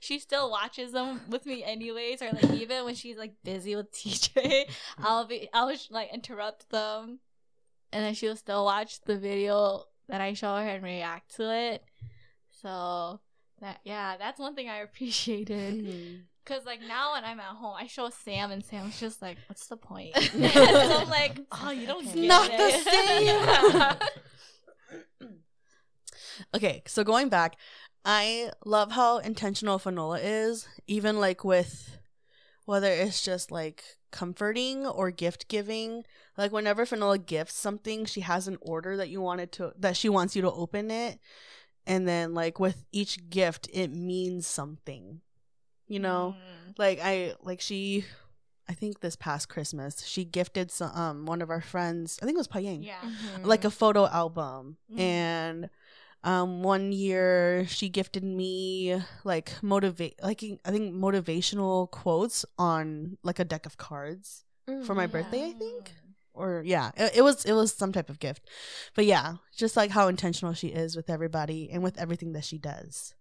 she 0.00 0.18
still 0.18 0.50
watches 0.50 0.92
them 0.92 1.20
with 1.28 1.44
me 1.44 1.62
anyways. 1.62 2.22
Or 2.22 2.32
like 2.32 2.50
even 2.54 2.86
when 2.86 2.94
she's 2.94 3.18
like 3.18 3.34
busy 3.44 3.76
with 3.76 3.92
TJ, 3.92 4.64
I'll 4.98 5.26
be 5.26 5.48
I'll 5.52 5.72
like 5.90 6.10
interrupt 6.12 6.70
them, 6.70 7.18
and 7.92 8.04
then 8.04 8.14
she'll 8.14 8.36
still 8.36 8.64
watch 8.64 9.02
the 9.02 9.18
video 9.18 9.84
that 10.08 10.22
I 10.22 10.32
show 10.32 10.56
her 10.56 10.62
and 10.68 10.82
react 10.82 11.36
to 11.36 11.54
it. 11.54 11.84
So 12.50 13.20
that 13.60 13.80
yeah, 13.84 14.16
that's 14.16 14.40
one 14.40 14.54
thing 14.54 14.70
I 14.70 14.78
appreciated. 14.78 16.24
Cause 16.44 16.66
like 16.66 16.80
now 16.86 17.14
when 17.14 17.24
I'm 17.24 17.40
at 17.40 17.46
home, 17.46 17.74
I 17.78 17.86
show 17.86 18.10
Sam 18.10 18.50
and 18.50 18.62
Sam's 18.62 19.00
just 19.00 19.22
like, 19.22 19.38
"What's 19.48 19.66
the 19.66 19.78
point?" 19.78 20.14
so 20.18 20.38
I'm 20.38 21.08
like, 21.08 21.40
"Oh, 21.52 21.70
you 21.70 21.86
don't 21.86 22.04
It's 22.04 22.14
get 22.14 22.24
not 22.24 22.50
the 22.50 23.98
it." 24.00 24.00
same. 25.20 25.28
Okay, 26.54 26.82
so 26.86 27.04
going 27.04 27.28
back, 27.28 27.56
I 28.04 28.50
love 28.64 28.92
how 28.92 29.18
intentional 29.18 29.78
Fanola 29.78 30.20
is, 30.22 30.66
even 30.86 31.18
like 31.20 31.44
with 31.44 31.98
whether 32.66 32.90
it's 32.90 33.22
just 33.22 33.50
like 33.50 33.84
comforting 34.10 34.86
or 34.86 35.10
gift 35.10 35.48
giving. 35.48 36.04
Like 36.36 36.52
whenever 36.52 36.84
Fanola 36.84 37.24
gifts 37.24 37.54
something, 37.54 38.04
she 38.04 38.20
has 38.20 38.48
an 38.48 38.58
order 38.60 38.96
that 38.96 39.08
you 39.08 39.20
wanted 39.20 39.52
to 39.52 39.72
that 39.78 39.96
she 39.96 40.08
wants 40.08 40.34
you 40.34 40.42
to 40.42 40.52
open 40.52 40.90
it. 40.90 41.18
And 41.86 42.08
then 42.08 42.34
like 42.34 42.58
with 42.58 42.84
each 42.92 43.30
gift, 43.30 43.68
it 43.72 43.88
means 43.92 44.46
something. 44.46 45.20
You 45.88 46.00
know? 46.00 46.34
Mm. 46.36 46.74
Like 46.78 47.00
I 47.02 47.34
like 47.42 47.60
she 47.60 48.04
I 48.68 48.72
think 48.72 49.00
this 49.00 49.14
past 49.16 49.48
Christmas, 49.50 50.04
she 50.06 50.24
gifted 50.24 50.70
some 50.70 50.90
um 50.94 51.26
one 51.26 51.42
of 51.42 51.50
our 51.50 51.60
friends, 51.60 52.18
I 52.22 52.24
think 52.26 52.36
it 52.36 52.38
was 52.38 52.48
Payang 52.48 52.84
yeah. 52.84 52.96
Mm-hmm. 53.04 53.44
like 53.44 53.64
a 53.64 53.70
photo 53.70 54.06
album 54.06 54.76
Mm. 54.92 54.98
and 55.00 55.70
um 56.24 56.62
one 56.62 56.90
year 56.92 57.66
she 57.68 57.90
gifted 57.90 58.24
me 58.24 58.96
like 59.24 59.52
motivate 59.62 60.14
like 60.22 60.42
i 60.64 60.70
think 60.70 60.94
motivational 60.94 61.90
quotes 61.90 62.46
on 62.58 63.18
like 63.22 63.38
a 63.38 63.44
deck 63.44 63.66
of 63.66 63.76
cards 63.76 64.44
for 64.86 64.94
my 64.94 65.06
Mhm. 65.06 65.12
birthday 65.12 65.44
i 65.44 65.52
think 65.52 65.92
or 66.32 66.62
yeah 66.64 66.92
it, 66.96 67.16
it 67.16 67.22
was 67.22 67.44
it 67.44 67.52
was 67.52 67.74
some 67.74 67.92
type 67.92 68.08
of 68.08 68.18
gift 68.20 68.48
but 68.94 69.04
yeah 69.04 69.34
just 69.54 69.76
like 69.76 69.90
how 69.90 70.08
intentional 70.08 70.54
she 70.54 70.68
is 70.68 70.96
with 70.96 71.10
everybody 71.10 71.68
and 71.70 71.82
with 71.82 71.98
everything 71.98 72.32
that 72.32 72.44
she 72.44 72.56
does 72.56 73.12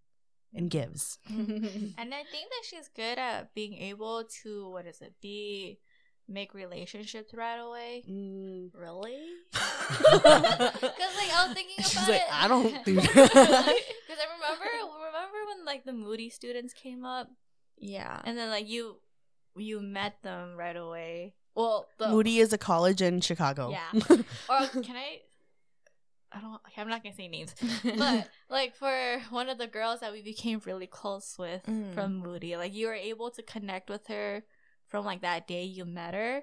and 0.56 0.70
gives 0.70 1.18
And 1.30 2.14
I 2.14 2.24
think 2.32 2.50
that 2.50 2.64
she's 2.64 2.88
good 2.96 3.18
at 3.18 3.54
being 3.54 3.74
able 3.76 4.24
to 4.44 4.70
what 4.70 4.86
is 4.86 5.02
it? 5.02 5.14
Be 5.22 5.80
make 6.28 6.54
relationships 6.54 7.34
right 7.34 7.58
away. 7.60 8.04
Mm. 8.10 8.70
really? 8.74 9.20
Because 9.54 11.16
like 11.18 11.32
I 11.34 11.46
was 11.48 11.54
thinking 11.54 11.76
about 11.80 11.90
She's 11.92 12.08
like, 12.08 12.22
it. 12.22 12.28
"I 12.32 12.48
don't 12.48 12.86
do 12.86 12.96
Because. 12.96 13.10
I 13.14 14.26
remember 14.36 14.66
remember 15.06 15.38
when 15.48 15.66
like 15.66 15.84
the 15.86 15.94
Moody 15.94 16.30
students 16.30 16.74
came 16.74 17.04
up, 17.06 17.30
Yeah. 17.78 18.22
and 18.24 18.38
then 18.38 18.50
like 18.50 18.70
you 18.70 18.98
you 19.56 19.82
met 19.82 20.22
them 20.24 20.56
right 20.58 20.76
away. 20.76 21.34
Well, 21.56 21.88
the 22.00 22.08
moody 22.10 22.40
is 22.40 22.52
a 22.54 22.58
college 22.58 23.00
in 23.02 23.22
chicago 23.22 23.70
Yeah. 23.70 23.92
or 24.50 24.68
can 24.82 24.96
I? 24.96 25.22
I 26.36 26.40
don't. 26.42 26.60
I'm 26.78 26.88
not 26.90 27.04
gonna 27.04 27.16
say 27.16 27.28
names, 27.28 27.54
but 27.84 28.28
like 28.50 28.76
for 28.76 29.22
one 29.30 29.50
of 29.50 29.58
the 29.58 29.68
girls 29.68 30.00
that 30.00 30.12
we 30.12 30.22
became 30.22 30.62
really 30.66 30.88
close 30.88 31.36
with 31.38 31.64
Mm. 31.68 31.94
from 31.94 32.18
Moody, 32.18 32.58
like 32.58 32.74
you 32.74 32.88
were 32.88 32.94
able 32.96 33.30
to 33.32 33.44
connect 33.44 33.90
with 33.90 34.08
her 34.08 34.44
from 34.88 35.06
like 35.06 35.22
that 35.22 35.48
day 35.48 35.64
you 35.64 35.86
met 35.86 36.14
her, 36.14 36.42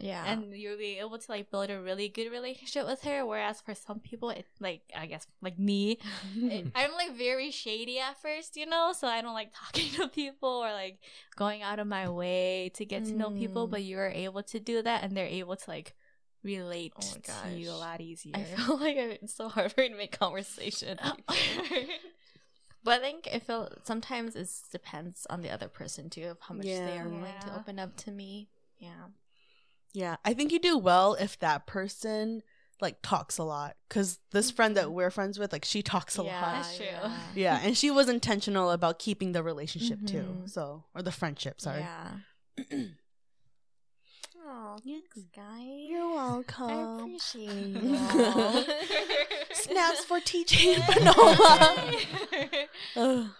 yeah. 0.00 0.24
and 0.26 0.54
you'll 0.56 0.78
be 0.78 0.98
able 0.98 1.18
to 1.18 1.30
like 1.30 1.50
build 1.50 1.70
a 1.70 1.80
really 1.80 2.08
good 2.08 2.30
relationship 2.30 2.86
with 2.86 3.02
her. 3.02 3.26
Whereas 3.26 3.60
for 3.60 3.74
some 3.74 4.00
people, 4.00 4.30
it 4.30 4.46
like 4.60 4.82
I 4.96 5.06
guess 5.06 5.26
like 5.40 5.58
me, 5.58 5.98
it, 6.36 6.66
I'm 6.74 6.92
like 6.92 7.16
very 7.16 7.50
shady 7.50 7.98
at 7.98 8.20
first, 8.20 8.56
you 8.56 8.66
know, 8.66 8.92
so 8.96 9.06
I 9.08 9.20
don't 9.20 9.34
like 9.34 9.52
talking 9.54 9.90
to 9.96 10.08
people 10.08 10.48
or 10.48 10.72
like 10.72 10.98
going 11.36 11.62
out 11.62 11.78
of 11.78 11.86
my 11.86 12.08
way 12.08 12.70
to 12.74 12.84
get 12.84 13.04
to 13.06 13.12
know 13.12 13.30
people. 13.30 13.66
Mm. 13.66 13.70
But 13.72 13.82
you're 13.82 14.08
able 14.08 14.42
to 14.44 14.60
do 14.60 14.82
that, 14.82 15.02
and 15.04 15.16
they're 15.16 15.26
able 15.26 15.56
to 15.56 15.70
like 15.70 15.94
relate 16.42 16.92
Oh 16.96 17.16
to 17.42 17.50
you 17.50 17.70
a 17.70 17.72
lot 17.72 18.00
easier. 18.00 18.34
I 18.36 18.44
feel 18.44 18.76
like 18.80 18.96
it's 18.96 19.34
so 19.34 19.48
hard 19.48 19.72
for 19.72 19.82
me 19.82 19.90
to 19.90 19.96
make 19.96 20.18
conversation. 20.18 20.98
but 22.84 22.94
I 22.94 22.98
think 22.98 23.28
I 23.32 23.38
feel 23.38 23.70
sometimes 23.84 24.36
it 24.36 24.48
depends 24.70 25.26
on 25.30 25.42
the 25.42 25.50
other 25.50 25.68
person 25.68 26.10
too 26.10 26.28
of 26.28 26.38
how 26.40 26.54
much 26.54 26.66
they 26.66 26.98
are 26.98 27.08
willing 27.08 27.34
to 27.42 27.56
open 27.56 27.78
up 27.78 27.96
to 27.98 28.10
me. 28.10 28.48
Yeah. 28.78 29.08
Yeah, 29.92 30.16
I 30.24 30.32
think 30.32 30.52
you 30.52 30.58
do 30.58 30.78
well 30.78 31.14
if 31.14 31.38
that 31.40 31.66
person 31.66 32.42
like 32.80 32.96
talks 33.02 33.38
a 33.38 33.44
lot. 33.44 33.76
Cause 33.88 34.18
this 34.32 34.50
friend 34.50 34.76
that 34.76 34.90
we're 34.90 35.10
friends 35.10 35.38
with, 35.38 35.52
like 35.52 35.64
she 35.64 35.82
talks 35.82 36.18
a 36.18 36.22
yeah, 36.22 36.40
lot. 36.40 36.52
That's 36.54 36.76
true. 36.76 36.86
Yeah. 36.86 37.10
Yeah, 37.34 37.60
and 37.62 37.76
she 37.76 37.90
was 37.90 38.08
intentional 38.08 38.70
about 38.70 38.98
keeping 38.98 39.32
the 39.32 39.42
relationship 39.42 40.04
too. 40.06 40.38
Mhm. 40.42 40.50
So 40.50 40.84
or 40.94 41.02
the 41.02 41.12
friendship. 41.12 41.60
Sorry. 41.60 41.80
Yeah. 41.80 42.10
oh, 44.44 44.78
thanks, 44.84 45.18
guys. 45.34 45.88
You're 45.88 46.12
welcome. 46.14 46.70
I 46.70 46.96
appreciate 47.00 47.48
you. 47.82 47.96
Snaps 49.52 50.04
for 50.04 50.18
TJ 50.20 50.74
and 50.74 50.82
Fanola. 50.84 51.96
And 52.96 53.30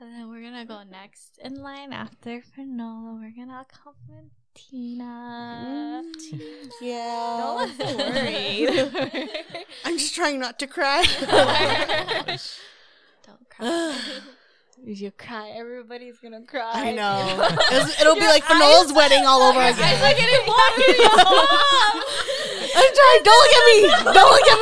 then 0.14 0.28
we're 0.28 0.42
gonna 0.42 0.64
go 0.64 0.82
next 0.90 1.38
in 1.42 1.62
line 1.62 1.92
after 1.92 2.42
Fanola. 2.56 3.20
We're 3.20 3.34
gonna 3.36 3.66
compliment 3.72 4.32
Tina. 4.54 6.02
Mm, 6.04 6.70
yeah. 6.80 7.36
Don't 7.40 7.98
worry. 7.98 9.28
I'm 9.84 9.98
just 9.98 10.14
trying 10.14 10.40
not 10.40 10.58
to 10.58 10.66
cry. 10.66 11.04
Don't 13.24 13.48
cry. 13.50 13.98
If 14.86 15.00
you 15.00 15.10
cry, 15.10 15.50
everybody's 15.56 16.18
gonna 16.18 16.42
cry. 16.42 16.70
I 16.72 16.92
know. 16.92 17.18
It'll 18.00 18.14
be 18.14 18.20
like 18.26 18.44
Fanola's 18.44 18.92
wedding 18.92 19.24
all 19.26 19.42
over 19.42 19.60
again. 19.60 19.74
eyes 19.82 20.02
are 20.02 20.14
getting 20.14 20.46
watery. 20.46 20.94
I'm 22.74 22.92
trying. 22.94 23.22
Don't 23.24 23.40
look 23.42 23.52
at 23.58 23.64
me. 23.66 23.78
Don't 24.14 24.30
look 24.32 24.48
at 24.48 24.58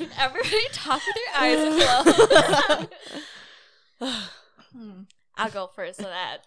me. 0.00 0.08
Everybody 0.18 0.68
talk 0.72 1.00
with 1.06 1.16
your 1.16 1.32
eyes 1.36 2.88
closed. 3.98 4.18
Hmm. 4.72 5.02
I'll 5.36 5.50
go 5.50 5.66
first 5.74 5.98
so 5.98 6.04
that 6.04 6.38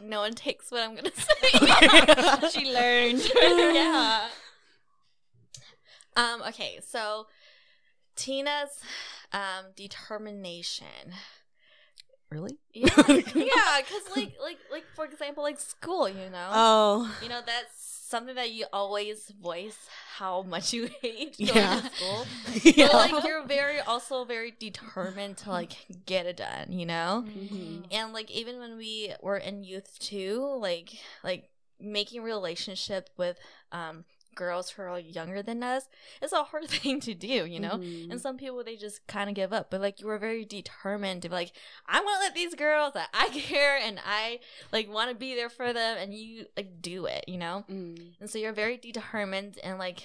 no 0.00 0.20
one 0.20 0.34
takes 0.34 0.70
what 0.70 0.82
I'm 0.82 0.94
gonna 0.94 1.10
say. 1.14 2.50
she 2.50 2.72
learned. 2.72 3.22
yeah. 3.74 4.28
Um, 6.16 6.42
okay, 6.48 6.78
so 6.86 7.26
Tina's 8.16 8.78
um 9.32 9.72
determination. 9.74 10.86
Really? 12.34 12.58
Yeah, 12.74 12.88
yeah, 13.06 13.80
because 13.80 14.02
like 14.16 14.34
like 14.42 14.58
like 14.70 14.84
for 14.94 15.04
example, 15.04 15.42
like 15.42 15.60
school, 15.60 16.08
you 16.08 16.28
know. 16.30 16.50
Oh. 16.52 17.16
you 17.22 17.28
know, 17.28 17.40
that's 17.46 17.72
something 18.08 18.34
that 18.34 18.50
you 18.50 18.64
always 18.72 19.30
voice 19.42 19.76
how 20.18 20.42
much 20.42 20.72
you 20.72 20.88
hate 21.00 21.36
going 21.38 21.54
Yeah. 21.54 21.80
to 21.80 21.90
school. 21.94 22.26
yeah. 22.64 22.88
But 22.92 23.12
like 23.12 23.24
you're 23.24 23.46
very 23.46 23.78
also 23.80 24.24
very 24.24 24.52
determined 24.58 25.36
to 25.38 25.50
like 25.50 25.72
get 26.06 26.26
it 26.26 26.36
done, 26.36 26.72
you 26.72 26.86
know? 26.86 27.24
Mhm. 27.26 27.84
And 27.90 28.12
like 28.12 28.30
even 28.30 28.58
when 28.58 28.76
we 28.76 29.14
were 29.22 29.36
in 29.38 29.64
youth 29.64 29.98
too, 29.98 30.58
like 30.60 30.90
like 31.22 31.48
making 31.80 32.22
relationship 32.22 33.10
with 33.16 33.36
um 33.72 34.04
girls 34.34 34.70
who 34.70 34.82
are 34.82 34.98
younger 34.98 35.42
than 35.42 35.62
us, 35.62 35.88
it's 36.22 36.32
a 36.32 36.42
hard 36.44 36.68
thing 36.68 37.00
to 37.00 37.14
do, 37.14 37.46
you 37.46 37.60
know? 37.60 37.78
Mhm. 37.78 38.10
And 38.10 38.20
some 38.20 38.36
people 38.36 38.62
they 38.64 38.76
just 38.76 39.06
kind 39.06 39.28
of 39.28 39.34
give 39.36 39.52
up, 39.52 39.70
but 39.70 39.80
like 39.80 40.00
you 40.00 40.06
were 40.06 40.18
very 40.18 40.44
determined 40.44 41.22
to 41.22 41.28
be 41.28 41.34
like, 41.34 41.52
I'm 41.86 42.04
gonna 42.04 42.18
let 42.20 42.34
these 42.34 42.54
girls 42.54 42.94
that 42.94 43.08
I 43.14 43.28
care 43.32 43.76
and 43.76 44.00
I 44.04 44.40
like 44.72 44.90
want 44.90 45.10
to 45.10 45.16
be 45.16 45.34
there 45.34 45.48
for 45.50 45.72
them, 45.72 45.96
and 45.98 46.14
you 46.14 46.46
like 46.56 46.80
do 46.82 47.06
it, 47.06 47.24
you 47.28 47.38
know. 47.38 47.64
Mm. 47.70 48.12
And 48.20 48.30
so 48.30 48.38
you're 48.38 48.52
very 48.52 48.76
determined 48.76 49.58
and 49.62 49.78
like 49.78 50.02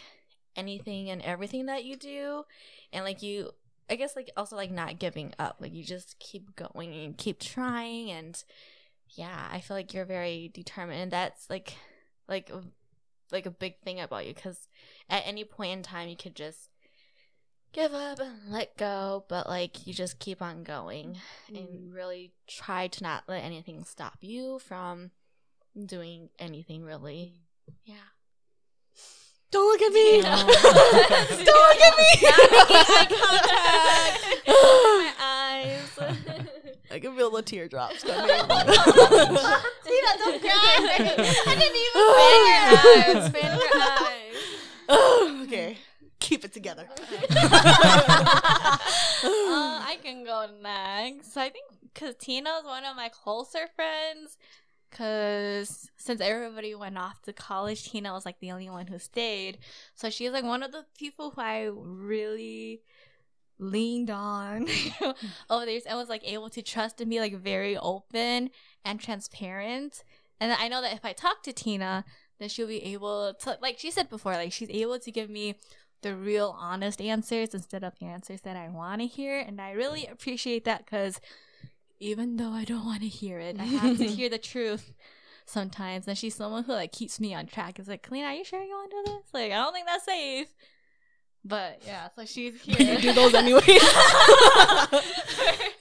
anything 0.55 1.09
and 1.09 1.21
everything 1.21 1.67
that 1.67 1.85
you 1.85 1.95
do, 1.95 2.43
and 2.91 3.05
like 3.05 3.21
you, 3.21 3.51
I 3.89 3.95
guess 3.95 4.15
like 4.15 4.31
also 4.35 4.55
like 4.55 4.71
not 4.71 4.99
giving 4.99 5.33
up, 5.39 5.57
like 5.59 5.73
you 5.73 5.83
just 5.83 6.19
keep 6.19 6.55
going 6.55 6.93
and 6.93 7.17
keep 7.17 7.39
trying, 7.39 8.11
and 8.11 8.43
yeah, 9.15 9.47
I 9.51 9.59
feel 9.61 9.75
like 9.77 9.93
you're 9.93 10.05
very 10.05 10.49
determined, 10.53 10.99
and 11.01 11.11
that's 11.11 11.49
like 11.49 11.73
like 12.27 12.51
like 13.31 13.45
a 13.45 13.51
big 13.51 13.79
thing 13.79 13.99
about 13.99 14.25
you 14.25 14.33
because 14.33 14.67
at 15.09 15.23
any 15.25 15.43
point 15.43 15.71
in 15.71 15.83
time 15.83 16.09
you 16.09 16.15
could 16.15 16.35
just 16.35 16.69
give 17.71 17.93
up 17.93 18.19
and 18.19 18.51
let 18.51 18.75
go 18.77 19.23
but 19.27 19.47
like 19.47 19.85
you 19.85 19.93
just 19.93 20.17
keep 20.19 20.41
on 20.41 20.63
going 20.63 21.17
and 21.47 21.57
mm-hmm. 21.57 21.93
really 21.93 22.31
try 22.47 22.87
to 22.87 23.03
not 23.03 23.23
let 23.27 23.43
anything 23.43 23.83
stop 23.83 24.17
you 24.21 24.57
from 24.59 25.11
doing 25.85 26.29
anything 26.39 26.83
really 26.83 27.35
yeah 27.85 27.95
Don't 29.51 29.65
look 29.65 29.81
at 29.81 29.93
me. 29.93 30.21
No. 30.21 30.35
Don't 31.43 31.63
look 31.67 31.81
at 31.81 31.97
me. 31.97 32.09
Not 32.21 32.37
making 32.49 32.85
eye 32.85 33.07
contact. 33.17 34.47
my 34.47 35.13
eyes 35.19 35.99
I 36.91 36.99
can 36.99 37.15
feel 37.15 37.29
the 37.29 37.41
teardrops 37.41 38.03
coming. 38.03 38.29
Tina, 38.29 38.47
don't 40.17 40.41
cry. 40.41 40.75
I 40.89 41.55
didn't 41.59 41.77
even 41.77 41.88
fan 42.29 43.13
your 43.13 43.21
eyes. 43.21 43.29
Fan 43.29 43.59
your 43.59 43.81
eyes. 43.81 44.15
Oh, 44.91 45.41
okay. 45.43 45.77
Keep 46.19 46.45
it 46.45 46.51
together. 46.51 46.87
uh, 46.97 46.97
I 49.23 49.99
can 50.01 50.23
go 50.23 50.47
next. 50.63 51.31
So 51.31 51.41
I 51.41 51.49
think 51.49 51.65
because 51.93 52.15
Tina 52.15 52.49
is 52.59 52.65
one 52.65 52.85
of 52.85 52.95
my 52.95 53.09
closer 53.09 53.67
friends. 53.75 54.37
Because 54.89 55.91
since 55.97 56.19
everybody 56.19 56.73
went 56.73 56.97
off 56.97 57.21
to 57.23 57.33
college, 57.33 57.91
Tina 57.91 58.11
was 58.11 58.25
like 58.25 58.39
the 58.39 58.51
only 58.51 58.69
one 58.69 58.87
who 58.87 58.97
stayed. 58.97 59.59
So 59.93 60.09
she's 60.09 60.31
like 60.31 60.43
one 60.43 60.63
of 60.63 60.71
the 60.71 60.85
people 60.97 61.29
who 61.29 61.41
I 61.41 61.69
really 61.71 62.81
leaned 63.59 64.09
on 64.09 64.67
over 65.49 65.65
there 65.65 65.79
and 65.85 65.97
was 65.97 66.09
like 66.09 66.23
able 66.23 66.49
to 66.49 66.61
trust 66.61 67.01
and 67.01 67.09
be 67.09 67.19
like 67.19 67.35
very 67.35 67.77
open 67.77 68.49
and 68.83 68.99
transparent. 68.99 70.03
And 70.39 70.53
I 70.53 70.67
know 70.67 70.81
that 70.81 70.93
if 70.93 71.03
I 71.03 71.13
talk 71.13 71.43
to 71.43 71.53
Tina, 71.53 72.05
then 72.39 72.49
she'll 72.49 72.67
be 72.67 72.83
able 72.93 73.33
to, 73.33 73.57
like 73.61 73.77
she 73.79 73.91
said 73.91 74.09
before, 74.09 74.33
like 74.33 74.53
she's 74.53 74.69
able 74.69 74.99
to 74.99 75.11
give 75.11 75.29
me 75.29 75.55
the 76.01 76.15
real 76.15 76.55
honest 76.57 77.01
answers 77.01 77.53
instead 77.53 77.83
of 77.83 77.93
answers 78.01 78.41
that 78.41 78.55
I 78.55 78.69
want 78.69 79.01
to 79.01 79.07
hear. 79.07 79.37
And 79.39 79.59
I 79.59 79.71
really 79.71 80.05
appreciate 80.07 80.63
that 80.65 80.85
because 80.85 81.19
even 81.99 82.37
though 82.37 82.51
I 82.51 82.63
don't 82.63 82.85
want 82.85 83.01
to 83.01 83.07
hear 83.07 83.39
it, 83.39 83.59
I 83.59 83.65
have 83.65 83.97
to 83.97 84.07
hear 84.07 84.29
the 84.29 84.37
truth 84.37 84.93
sometimes. 85.45 86.07
And 86.07 86.17
she's 86.17 86.35
someone 86.35 86.63
who 86.63 86.71
like 86.71 86.93
keeps 86.93 87.19
me 87.19 87.33
on 87.35 87.47
track. 87.47 87.79
It's 87.79 87.89
like, 87.89 88.03
Kalina, 88.07 88.27
are 88.27 88.33
you 88.33 88.45
sure 88.45 88.61
you 88.63 88.69
want 88.69 88.91
to 88.91 88.97
do 89.05 89.11
this? 89.17 89.33
Like, 89.33 89.51
I 89.51 89.55
don't 89.55 89.73
think 89.73 89.87
that's 89.87 90.05
safe. 90.05 90.47
But 91.43 91.81
yeah, 91.85 92.09
so 92.15 92.25
she's 92.25 92.61
here. 92.61 92.77
You 92.79 92.97
do 92.99 93.13
those 93.13 93.33
anyway. 93.43 93.61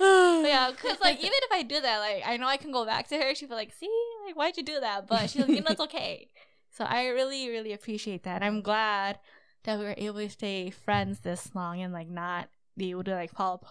yeah, 0.00 0.70
because 0.70 1.00
like 1.00 1.18
even 1.18 1.32
if 1.32 1.52
I 1.52 1.62
do 1.66 1.80
that, 1.80 1.98
like 1.98 2.22
I 2.26 2.36
know 2.36 2.46
I 2.46 2.56
can 2.56 2.70
go 2.72 2.84
back 2.86 3.08
to 3.08 3.16
her. 3.16 3.34
She'll 3.34 3.48
be 3.48 3.54
like, 3.56 3.72
"See, 3.74 3.90
like 4.28 4.36
why'd 4.36 4.56
you 4.56 4.62
do 4.62 4.80
that?" 4.80 5.06
But 5.06 5.30
she's 5.30 5.42
like, 5.42 5.54
"You 5.56 5.62
know, 5.62 5.70
it's 5.70 5.80
okay." 5.80 6.28
So 6.70 6.84
I 6.84 7.06
really, 7.08 7.48
really 7.48 7.72
appreciate 7.72 8.22
that. 8.24 8.42
I'm 8.42 8.60
glad 8.62 9.18
that 9.64 9.78
we 9.78 9.84
were 9.84 9.94
able 9.96 10.20
to 10.20 10.30
stay 10.30 10.70
friends 10.70 11.20
this 11.20 11.54
long 11.54 11.80
and 11.80 11.92
like 11.92 12.08
not 12.08 12.48
be 12.76 12.90
able 12.90 13.04
to 13.04 13.14
like 13.14 13.32
fall, 13.32 13.64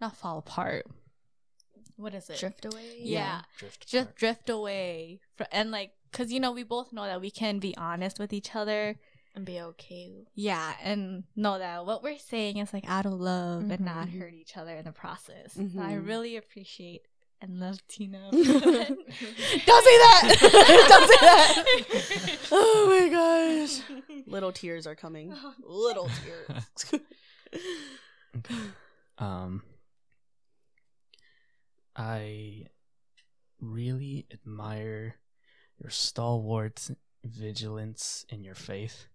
not 0.00 0.16
fall 0.16 0.38
apart. 0.38 0.86
What 1.96 2.14
is 2.14 2.28
it? 2.30 2.38
Drift 2.38 2.64
away. 2.64 2.96
Yeah, 3.00 3.42
Drift 3.58 3.86
just 3.86 4.04
apart. 4.08 4.16
drift 4.16 4.50
away 4.50 5.20
Fr- 5.36 5.44
and 5.52 5.70
like 5.70 5.92
because 6.10 6.32
you 6.32 6.40
know 6.40 6.52
we 6.52 6.62
both 6.62 6.92
know 6.92 7.04
that 7.04 7.20
we 7.20 7.30
can 7.30 7.58
be 7.58 7.76
honest 7.76 8.18
with 8.18 8.32
each 8.32 8.54
other. 8.54 8.96
And 9.34 9.44
be 9.44 9.60
okay. 9.60 10.26
Yeah, 10.34 10.74
and 10.82 11.24
know 11.34 11.58
that 11.58 11.86
what 11.86 12.02
we're 12.04 12.18
saying 12.18 12.58
is 12.58 12.72
like 12.72 12.84
out 12.88 13.04
of 13.06 13.12
love 13.14 13.68
and 13.70 13.80
not 13.84 14.06
Mhm. 14.08 14.18
hurt 14.20 14.32
each 14.34 14.56
other 14.56 14.76
in 14.76 14.84
the 14.84 14.92
process. 14.92 15.54
So 15.54 15.60
I 15.80 15.94
Mhm. 15.94 16.06
really 16.06 16.36
appreciate 16.36 17.02
and 17.44 17.60
love 17.60 17.86
Tina. 17.88 18.28
Don't 18.32 18.44
say 18.44 18.48
that. 19.66 20.36
Don't 20.88 21.08
say 21.08 21.18
that. 21.20 22.38
Oh 22.52 22.86
my 22.88 23.08
gosh. 23.08 23.80
Little 24.26 24.52
tears 24.52 24.86
are 24.86 24.94
coming. 24.94 25.34
Little 25.62 26.08
tears. 26.24 27.02
um 29.18 29.62
I 31.96 32.66
really 33.60 34.26
admire 34.32 35.16
your 35.80 35.90
stalwart 35.90 36.90
vigilance 37.24 38.26
in 38.28 38.44
your 38.44 38.54
faith 38.54 39.06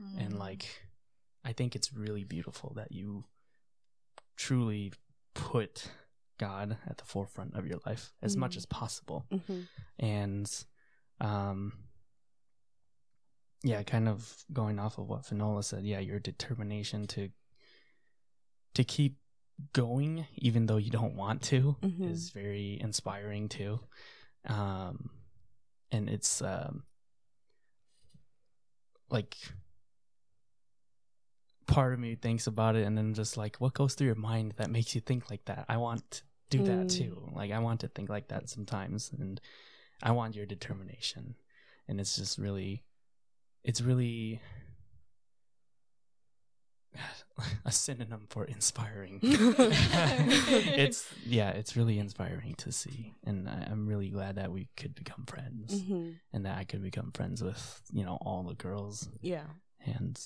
Mm. 0.00 0.26
and 0.26 0.38
like 0.38 0.64
I 1.44 1.52
think 1.52 1.74
it's 1.74 1.92
really 1.92 2.22
beautiful 2.22 2.72
that 2.76 2.92
you 2.92 3.24
truly 4.36 4.92
put 5.34 5.90
God 6.38 6.76
at 6.86 6.96
the 6.98 7.04
forefront 7.04 7.54
of 7.54 7.66
your 7.66 7.78
life 7.84 8.12
as 8.22 8.36
much 8.36 8.54
Mm. 8.54 8.56
as 8.58 8.66
possible 8.66 9.26
Mhm. 9.30 9.66
and 9.98 10.64
um 11.20 11.72
yeah 13.64 13.82
kind 13.82 14.08
of 14.08 14.44
going 14.52 14.78
off 14.78 14.98
of 14.98 15.08
what 15.08 15.24
Finola 15.26 15.62
said 15.64 15.84
yeah 15.84 15.98
your 15.98 16.20
determination 16.20 17.06
to 17.08 17.30
to 18.74 18.84
keep 18.84 19.18
going 19.72 20.26
even 20.36 20.66
though 20.66 20.76
you 20.76 20.90
don't 20.90 21.16
want 21.16 21.42
to 21.42 21.76
Mhm. 21.82 22.08
is 22.08 22.30
very 22.30 22.78
inspiring 22.80 23.48
too 23.48 23.80
um 24.44 25.10
and 25.90 26.08
it's 26.08 26.40
um 26.42 26.84
like 29.10 29.36
part 31.66 31.92
of 31.92 31.98
me 31.98 32.14
thinks 32.14 32.46
about 32.46 32.76
it 32.76 32.86
and 32.86 32.96
then 32.96 33.12
just 33.14 33.36
like 33.36 33.56
what 33.56 33.74
goes 33.74 33.94
through 33.94 34.06
your 34.06 34.14
mind 34.16 34.54
that 34.56 34.70
makes 34.70 34.94
you 34.94 35.00
think 35.00 35.30
like 35.30 35.44
that 35.46 35.64
i 35.68 35.76
want 35.76 36.22
do 36.50 36.62
that 36.62 36.86
Mm. 36.86 36.98
too 36.98 37.30
like 37.34 37.50
i 37.52 37.58
want 37.58 37.80
to 37.80 37.88
think 37.88 38.08
like 38.08 38.28
that 38.28 38.48
sometimes 38.48 39.10
and 39.18 39.40
i 40.02 40.10
want 40.10 40.34
your 40.36 40.46
determination 40.46 41.34
and 41.86 42.00
it's 42.00 42.16
just 42.16 42.38
really 42.38 42.84
it's 43.64 43.80
really 43.82 44.40
a 47.64 47.70
synonym 47.72 48.26
for 48.30 48.44
inspiring 48.44 49.20
it's 49.22 51.06
yeah 51.26 51.50
it's 51.50 51.76
really 51.76 51.98
inspiring 51.98 52.54
to 52.56 52.72
see 52.72 53.14
and 53.24 53.48
I, 53.48 53.68
i'm 53.70 53.86
really 53.86 54.08
glad 54.08 54.36
that 54.36 54.50
we 54.52 54.68
could 54.76 54.94
become 54.94 55.24
friends 55.26 55.82
Mhm. 55.82 56.14
and 56.32 56.46
that 56.46 56.56
i 56.58 56.64
could 56.64 56.82
become 56.82 57.12
friends 57.12 57.42
with 57.42 57.82
you 57.92 58.04
know 58.04 58.18
all 58.22 58.42
the 58.44 58.54
girls 58.54 59.08
Yeah. 59.20 59.46
and 59.84 60.18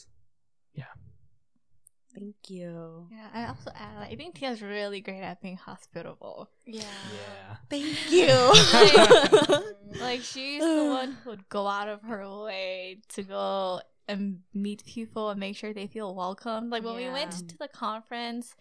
Thank 2.15 2.35
you. 2.49 3.09
Yeah, 3.11 3.29
I 3.33 3.47
also 3.49 3.71
add, 3.75 3.97
like, 3.99 4.13
I 4.13 4.17
think 4.17 4.35
Tia's 4.35 4.61
really 4.61 5.01
great 5.01 5.23
at 5.23 5.41
being 5.41 5.57
hospitable. 5.57 6.51
Yeah. 6.67 6.83
yeah 6.83 7.57
Thank 7.71 8.11
you. 8.11 9.73
Like 10.01 10.23
she's 10.23 10.63
the 10.63 10.87
one 10.89 11.19
who 11.23 11.31
would 11.31 11.49
go 11.49 11.67
out 11.67 11.89
of 11.89 12.03
her 12.03 12.27
way 12.45 12.99
to 13.11 13.23
go 13.23 13.81
and 14.09 14.41
meet 14.55 14.85
people 14.85 15.31
and 15.31 15.39
make 15.39 15.57
sure 15.57 15.73
they 15.73 15.87
feel 15.87 16.15
welcome. 16.15 16.71
Like 16.71 16.85
when 16.85 16.97
we 16.97 17.09
went 17.09 17.33
to 17.49 17.59
the 17.59 17.69
conference 17.69 18.55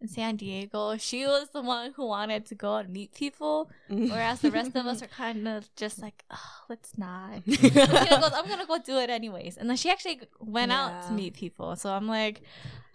in 0.00 0.08
San 0.08 0.36
Diego, 0.36 0.96
she 0.96 1.26
was 1.26 1.48
the 1.50 1.62
one 1.62 1.92
who 1.94 2.06
wanted 2.06 2.46
to 2.46 2.54
go 2.54 2.76
and 2.76 2.88
meet 2.90 3.14
people, 3.14 3.70
whereas 3.88 4.40
the 4.40 4.50
rest 4.50 4.76
of 4.76 4.86
us 4.86 5.02
are 5.02 5.06
kind 5.08 5.48
of 5.48 5.68
just 5.74 6.00
like, 6.00 6.24
oh, 6.30 6.50
let's 6.68 6.96
not. 6.98 7.42
So 7.46 7.68
Tina 7.68 8.20
goes, 8.20 8.32
I'm 8.32 8.46
gonna 8.48 8.66
go 8.66 8.78
do 8.78 8.98
it 8.98 9.10
anyways, 9.10 9.56
and 9.56 9.68
then 9.68 9.76
she 9.76 9.90
actually 9.90 10.20
went 10.38 10.72
out 10.72 11.06
to 11.08 11.12
meet 11.12 11.34
people. 11.34 11.76
So 11.76 11.90
I'm 11.90 12.06
like, 12.06 12.42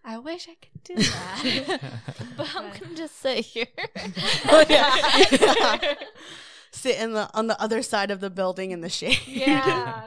I 0.03 0.17
wish 0.17 0.47
I 0.49 0.55
could 0.55 0.83
do 0.83 0.95
that, 0.95 1.79
But 2.37 2.55
I'm 2.55 2.71
gonna 2.79 2.95
just 2.95 3.19
sit 3.21 3.45
here. 3.45 3.67
Oh, 4.49 4.65
yeah. 4.69 4.97
Yeah. 5.31 5.93
Sit 6.73 6.99
in 6.99 7.11
the 7.13 7.29
on 7.33 7.47
the 7.47 7.61
other 7.61 7.81
side 7.83 8.11
of 8.11 8.21
the 8.21 8.29
building 8.29 8.71
in 8.71 8.79
the 8.81 8.89
shade. 8.89 9.19
yeah. 9.27 10.05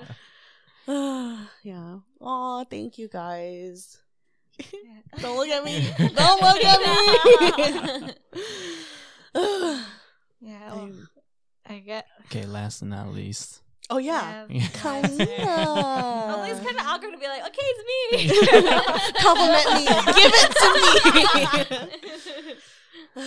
yeah. 0.87 1.99
Oh, 2.21 2.65
thank 2.71 2.97
you 2.99 3.07
guys. 3.09 3.99
Yeah. 4.59 5.03
Don't 5.21 5.37
look 5.37 5.49
at 5.49 5.63
me. 5.63 5.87
Don't 5.99 6.41
look 6.41 6.65
at 6.65 6.81
me. 8.01 8.15
Yeah, 10.41 10.75
well, 10.75 10.91
I 11.67 11.79
get. 11.79 12.07
okay 12.27 12.45
last 12.47 12.81
but 12.81 12.89
not 12.89 13.09
least 13.09 13.61
oh 13.91 13.99
yeah. 13.99 14.47
Yeah. 14.49 14.63
Kalina. 14.69 16.49
It's 16.49 16.61
kind 16.61 16.79
of 16.79 16.87
awkward 16.87 17.13
to 17.13 17.19
be 17.19 17.27
like, 17.27 17.43
okay, 17.47 17.63
it's 17.63 17.83
me. 17.91 18.29
Compliment 19.23 19.69
me. 19.75 19.85
Give 20.15 20.33
it 20.35 20.51
to 20.61 20.69
me. 23.17 23.25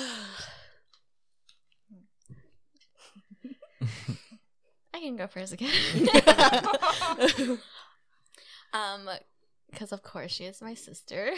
I 4.94 5.00
can 5.00 5.16
go 5.16 5.28
first 5.28 5.54
again. 5.54 5.72
um, 8.74 9.08
because 9.70 9.92
of 9.92 10.02
course 10.02 10.32
she 10.32 10.46
is 10.46 10.62
my 10.62 10.74
sister. 10.74 11.32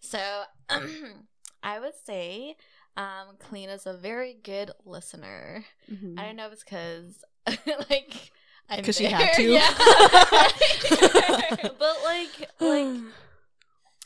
so, 0.00 0.42
I 1.62 1.78
would 1.78 1.94
say, 2.04 2.56
um, 2.96 3.36
Kalina's 3.38 3.86
a 3.86 3.94
very 3.94 4.34
good 4.42 4.72
listener. 4.84 5.64
Mhm. 5.90 6.18
I 6.18 6.24
don't 6.24 6.36
know 6.36 6.46
if 6.46 6.54
it's 6.54 6.64
because, 6.64 7.22
like, 7.90 8.30
I'm 8.68 8.84
'Cause 8.84 8.96
she 8.96 9.04
had 9.04 9.32
to. 9.34 9.42
Yeah. 9.52 9.70
but 11.78 11.96
like, 12.04 12.50
like 12.60 13.00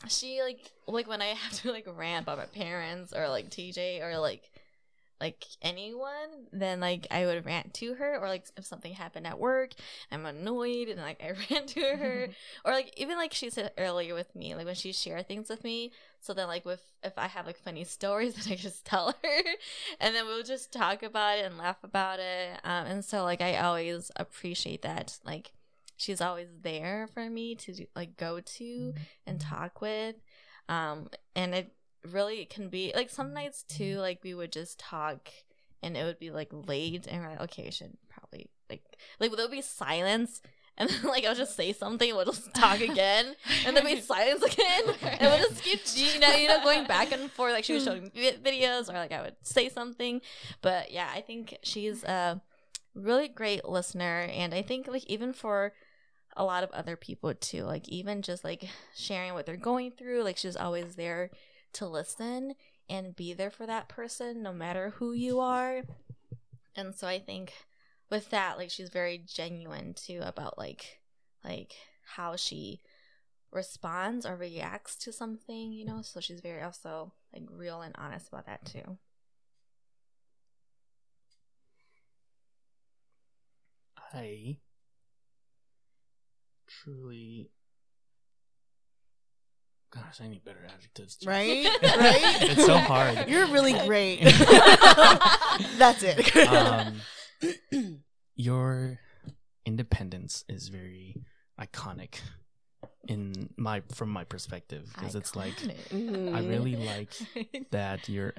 she 0.07 0.41
like 0.41 0.71
like 0.87 1.07
when 1.07 1.21
I 1.21 1.27
have 1.27 1.51
to 1.61 1.71
like 1.71 1.87
rant 1.95 2.23
about 2.23 2.37
my 2.37 2.45
parents 2.45 3.13
or 3.13 3.29
like 3.29 3.49
TJ 3.49 4.01
or 4.01 4.17
like 4.19 4.49
like 5.19 5.45
anyone, 5.61 6.47
then 6.51 6.79
like 6.79 7.07
I 7.09 7.25
would 7.25 7.45
rant 7.45 7.73
to 7.75 7.95
her 7.95 8.17
or 8.17 8.27
like 8.27 8.45
if 8.55 8.65
something 8.65 8.93
happened 8.93 9.25
at 9.25 9.39
work, 9.39 9.71
I'm 10.11 10.25
annoyed 10.25 10.89
and 10.89 11.01
like 11.01 11.19
I 11.23 11.33
rant 11.49 11.69
to 11.69 11.81
her 11.81 12.29
or 12.65 12.71
like 12.71 12.93
even 12.97 13.17
like 13.17 13.33
she 13.33 13.49
said 13.49 13.71
earlier 13.77 14.13
with 14.13 14.35
me, 14.35 14.53
like 14.55 14.65
when 14.65 14.75
she 14.75 14.91
share 14.93 15.23
things 15.23 15.49
with 15.49 15.63
me. 15.63 15.91
So 16.21 16.33
then 16.33 16.47
like 16.47 16.65
with 16.65 16.81
if 17.03 17.17
I 17.17 17.27
have 17.27 17.45
like 17.45 17.57
funny 17.57 17.83
stories, 17.85 18.35
then 18.35 18.53
I 18.53 18.55
just 18.55 18.85
tell 18.85 19.15
her, 19.23 19.41
and 19.99 20.15
then 20.15 20.25
we'll 20.25 20.43
just 20.43 20.71
talk 20.71 21.03
about 21.03 21.39
it 21.39 21.45
and 21.45 21.57
laugh 21.57 21.83
about 21.83 22.19
it. 22.19 22.59
Um, 22.63 22.85
and 22.85 23.05
so 23.05 23.23
like 23.23 23.41
I 23.41 23.57
always 23.57 24.11
appreciate 24.15 24.83
that. 24.83 25.17
Like 25.25 25.51
she's 25.97 26.21
always 26.21 26.49
there 26.61 27.07
for 27.13 27.29
me 27.29 27.55
to 27.55 27.73
do, 27.73 27.85
like 27.95 28.17
go 28.17 28.39
to 28.39 28.93
and 29.25 29.39
talk 29.39 29.81
with. 29.81 30.15
Um, 30.69 31.09
and 31.35 31.55
it 31.55 31.73
really 32.05 32.41
it 32.41 32.49
can 32.49 32.69
be 32.69 32.91
like 32.95 33.09
some 33.09 33.27
mm-hmm. 33.27 33.35
nights 33.35 33.63
too. 33.63 33.93
Mm-hmm. 33.93 33.99
Like 33.99 34.19
we 34.23 34.33
would 34.33 34.51
just 34.51 34.79
talk, 34.79 35.29
and 35.81 35.97
it 35.97 36.03
would 36.03 36.19
be 36.19 36.31
like 36.31 36.49
late, 36.51 37.07
and 37.07 37.21
we're 37.21 37.29
like, 37.29 37.41
okay, 37.41 37.67
I 37.67 37.71
should 37.71 37.97
probably 38.09 38.49
like 38.69 38.83
like 39.19 39.31
there'll 39.31 39.51
be 39.51 39.61
silence. 39.61 40.41
And 40.79 40.91
then, 40.91 41.09
like, 41.09 41.25
I'll 41.25 41.33
just 41.33 41.55
say 41.55 41.73
something, 41.73 42.15
we'll 42.15 42.25
just 42.25 42.53
talk 42.53 42.81
again, 42.81 43.33
and 43.65 43.75
then 43.75 43.83
be 43.83 43.99
silence 43.99 44.43
again, 44.43 44.83
and 45.01 45.21
we'll 45.21 45.49
just 45.49 45.63
keep, 45.63 45.81
you 45.95 46.19
know, 46.19 46.35
you 46.35 46.47
know, 46.47 46.61
going 46.61 46.85
back 46.85 47.11
and 47.11 47.31
forth. 47.31 47.53
Like, 47.53 47.63
she 47.63 47.73
was 47.73 47.83
showing 47.83 48.11
vi- 48.13 48.37
videos, 48.43 48.87
or 48.87 48.93
like 48.93 49.11
I 49.11 49.23
would 49.23 49.37
say 49.41 49.69
something. 49.69 50.21
But 50.61 50.91
yeah, 50.91 51.09
I 51.11 51.21
think 51.21 51.57
she's 51.63 52.03
a 52.03 52.43
really 52.93 53.27
great 53.27 53.67
listener, 53.67 54.29
and 54.31 54.53
I 54.53 54.61
think 54.61 54.87
like 54.87 55.03
even 55.05 55.33
for 55.33 55.73
a 56.35 56.45
lot 56.45 56.63
of 56.63 56.71
other 56.71 56.95
people 56.95 57.33
too, 57.33 57.63
like 57.63 57.89
even 57.89 58.21
just 58.21 58.43
like 58.43 58.69
sharing 58.95 59.33
what 59.33 59.45
they're 59.45 59.57
going 59.57 59.91
through, 59.91 60.23
like 60.23 60.37
she's 60.37 60.55
always 60.55 60.95
there 60.95 61.31
to 61.73 61.85
listen 61.87 62.55
and 62.89 63.15
be 63.15 63.33
there 63.33 63.51
for 63.51 63.65
that 63.65 63.89
person, 63.89 64.41
no 64.41 64.53
matter 64.53 64.91
who 64.97 65.13
you 65.13 65.39
are. 65.39 65.83
And 66.75 66.95
so 66.95 67.07
I 67.07 67.19
think 67.19 67.53
with 68.09 68.29
that, 68.29 68.57
like 68.57 68.69
she's 68.69 68.89
very 68.89 69.17
genuine 69.17 69.93
too 69.93 70.21
about 70.23 70.57
like 70.57 70.99
like 71.43 71.73
how 72.15 72.35
she 72.35 72.81
responds 73.51 74.25
or 74.25 74.35
reacts 74.35 74.95
to 74.97 75.11
something, 75.11 75.71
you 75.73 75.85
know. 75.85 76.01
So 76.01 76.19
she's 76.19 76.41
very 76.41 76.61
also 76.61 77.11
like 77.33 77.43
real 77.51 77.81
and 77.81 77.95
honest 77.97 78.29
about 78.29 78.45
that 78.45 78.65
too. 78.65 78.97
I 84.13 84.57
truly. 86.67 87.49
Gosh, 90.05 90.21
I 90.21 90.27
need 90.27 90.43
better 90.43 90.65
adjectives. 90.73 91.17
Right? 91.25 91.65
Right? 91.81 92.41
It's 92.41 92.65
so 92.65 92.77
hard. 92.77 93.27
You're 93.27 93.47
really 93.47 93.73
great. 93.85 94.19
That's 95.77 96.03
it. 96.03 96.35
Um, 96.47 97.01
your 98.35 98.99
independence 99.65 100.43
is 100.47 100.67
very 100.69 101.15
iconic 101.59 102.15
in 103.07 103.49
my 103.57 103.81
from 103.93 104.09
my 104.09 104.23
perspective 104.23 104.89
because 104.93 105.15
it's 105.15 105.35
like 105.35 105.53
Mhm. 105.89 106.35
I 106.35 106.39
really 106.47 106.75
like 106.75 107.13
that 107.71 108.07
you're 108.09 108.33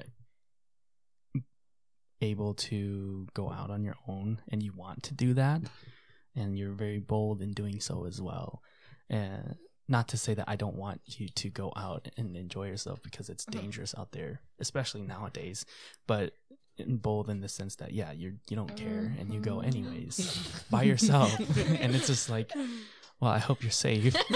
able 2.20 2.54
to 2.54 3.26
go 3.34 3.50
out 3.50 3.70
on 3.70 3.82
your 3.82 3.96
own 4.08 4.40
and 4.48 4.62
you 4.62 4.72
want 4.74 5.04
to 5.04 5.14
do 5.14 5.34
that 5.34 5.62
and 6.34 6.58
you're 6.58 6.72
very 6.72 6.98
bold 6.98 7.40
in 7.42 7.52
doing 7.52 7.80
so 7.80 8.06
as 8.06 8.20
well 8.20 8.60
and 9.08 9.54
not 9.88 10.06
to 10.08 10.16
say 10.18 10.34
that 10.34 10.44
I 10.48 10.56
don't 10.56 10.76
want 10.76 11.00
you 11.06 11.28
to 11.28 11.48
go 11.48 11.72
out 11.76 12.08
and 12.16 12.36
enjoy 12.36 12.66
yourself 12.66 13.02
because 13.02 13.28
it's 13.30 13.44
Mhm. 13.46 13.52
dangerous 13.60 13.94
out 13.96 14.12
there 14.12 14.40
especially 14.60 15.02
nowadays 15.02 15.64
but 16.06 16.32
in 16.76 16.96
bold 16.98 17.28
in 17.30 17.40
the 17.40 17.48
sense 17.48 17.76
that 17.76 17.92
yeah 17.92 18.12
you 18.12 18.34
you 18.48 18.56
don't 18.56 18.76
care 18.76 19.12
and 19.18 19.32
you 19.32 19.40
go 19.40 19.60
anyways 19.60 20.16
by 20.70 20.82
yourself 20.82 21.36
and 21.82 21.94
it's 21.96 22.06
just 22.06 22.28
like 22.30 22.52
well 23.20 23.32
I 23.32 23.38
hope 23.38 23.62
you're 23.62 23.72
safe 23.72 24.14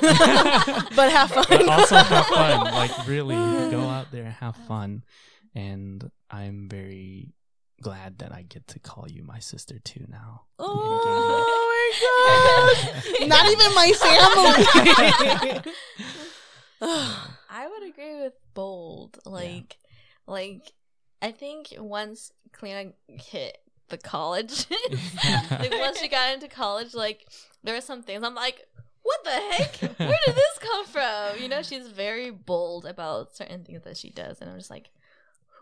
but 0.96 1.08
have 1.12 1.30
fun. 1.30 1.44
but 1.48 1.68
also 1.68 1.96
have 1.96 2.26
fun. 2.26 2.64
Like 2.64 3.06
really 3.06 3.36
go 3.70 3.80
out 3.96 4.10
there 4.10 4.24
and 4.24 4.32
have 4.34 4.56
fun. 4.56 5.04
And 5.54 6.10
I'm 6.30 6.68
very 6.68 7.34
glad 7.80 8.18
that 8.18 8.32
I 8.32 8.42
get 8.42 8.66
to 8.68 8.78
call 8.80 9.06
you 9.08 9.22
my 9.22 9.38
sister 9.38 9.78
too 9.78 10.04
now. 10.08 10.42
Oh 10.58 11.58
my 11.82 12.72
gosh. 12.72 12.82
Not 13.26 13.50
even 13.50 13.74
my 13.74 13.92
family. 13.92 15.72
I 17.50 17.68
would 17.68 17.88
agree 17.88 18.20
with 18.20 18.34
bold. 18.54 19.18
Like, 19.24 19.78
like 20.26 20.72
I 21.20 21.30
think 21.30 21.74
once 21.78 22.32
Kalina 22.52 22.92
hit 23.06 23.58
the 23.88 23.98
college, 23.98 24.66
like 25.50 25.72
once 25.72 25.98
she 25.98 26.08
got 26.08 26.34
into 26.34 26.48
college, 26.48 26.94
like 26.94 27.26
there 27.62 27.74
were 27.74 27.80
some 27.80 28.02
things 28.02 28.24
I'm 28.24 28.34
like, 28.34 28.66
what 29.02 29.24
the 29.24 29.30
heck? 29.30 29.76
Where 29.98 30.18
did 30.26 30.34
this 30.34 30.58
come 30.60 30.86
from? 30.86 31.40
You 31.40 31.48
know, 31.48 31.62
she's 31.62 31.88
very 31.88 32.30
bold 32.30 32.86
about 32.86 33.36
certain 33.36 33.64
things 33.64 33.82
that 33.84 33.96
she 33.96 34.10
does, 34.10 34.40
and 34.40 34.50
I'm 34.50 34.58
just 34.58 34.70
like, 34.70 34.90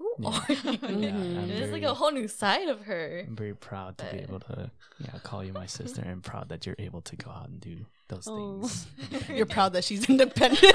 who 0.00 0.10
Yeah. 0.18 0.28
are 0.28 0.52
you? 0.52 0.78
Yeah. 1.04 1.14
I'm 1.14 1.50
It's 1.50 1.72
like 1.72 1.82
a 1.84 1.94
whole 1.94 2.10
new 2.10 2.26
side 2.28 2.68
of 2.68 2.82
her. 2.90 3.24
I'm 3.28 3.36
very 3.36 3.54
proud 3.54 3.98
to 3.98 4.04
be 4.12 4.18
able 4.18 4.40
to 4.40 4.70
yeah 4.98 5.18
call 5.22 5.44
you 5.44 5.52
my 5.52 5.66
sister 5.66 6.00
and 6.02 6.22
proud 6.22 6.48
that 6.48 6.64
you're 6.66 6.76
able 6.78 7.02
to 7.02 7.16
go 7.16 7.30
out 7.30 7.48
and 7.48 7.60
do 7.60 7.76
those 8.08 8.26
Oh. 8.26 8.62
things. 8.64 8.86
You're 9.36 9.46
proud 9.46 9.72
that 9.74 9.84
she's 9.84 10.08
independent. 10.08 10.60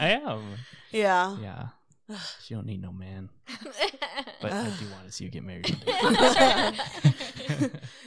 I 0.00 0.20
am. 0.22 0.42
yeah. 0.92 1.36
Yeah. 1.42 1.62
She 2.44 2.54
don't 2.54 2.64
need 2.66 2.80
no 2.80 2.92
man. 2.92 3.28
But 4.40 4.52
I 4.52 4.64
do 4.80 4.86
want 4.94 5.06
to 5.06 5.12
see 5.12 5.24
you 5.24 5.30
get 5.30 5.42
married. 5.44 5.66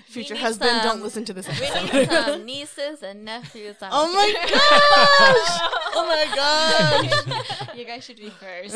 Future 0.08 0.34
We 0.34 0.40
need 0.40 0.42
husband, 0.42 0.82
don't 0.84 1.02
listen 1.04 1.24
to 1.26 1.34
this 1.34 1.48
We 1.48 1.54
need 2.02 2.10
some 2.10 2.46
nieces 2.46 3.04
and 3.04 3.24
nephews. 3.26 3.76
out 3.82 3.90
Oh 3.94 4.12
my 4.14 4.26
here. 4.26 4.48
gosh! 4.58 5.52
Oh 5.98 6.04
my 6.08 6.26
gosh! 6.36 7.78
you 7.78 7.86
guys 7.86 8.04
should 8.04 8.18
be 8.18 8.30
first. 8.30 8.76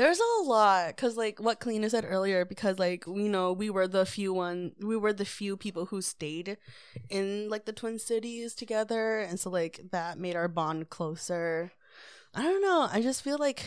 There's 0.00 0.18
a 0.18 0.42
lot 0.44 0.96
because, 0.96 1.18
like, 1.18 1.40
what 1.40 1.60
Kalina 1.60 1.90
said 1.90 2.06
earlier, 2.08 2.46
because 2.46 2.78
like 2.78 3.04
we 3.06 3.28
know 3.28 3.52
we 3.52 3.68
were 3.68 3.86
the 3.86 4.06
few 4.06 4.32
one, 4.32 4.72
we 4.80 4.96
were 4.96 5.12
the 5.12 5.26
few 5.26 5.58
people 5.58 5.84
who 5.84 6.00
stayed 6.00 6.56
in 7.10 7.50
like 7.50 7.66
the 7.66 7.74
Twin 7.74 7.98
Cities 7.98 8.54
together, 8.54 9.18
and 9.18 9.38
so 9.38 9.50
like 9.50 9.78
that 9.90 10.18
made 10.18 10.36
our 10.36 10.48
bond 10.48 10.88
closer. 10.88 11.72
I 12.34 12.44
don't 12.44 12.62
know. 12.62 12.88
I 12.90 13.02
just 13.02 13.20
feel 13.20 13.36
like, 13.36 13.66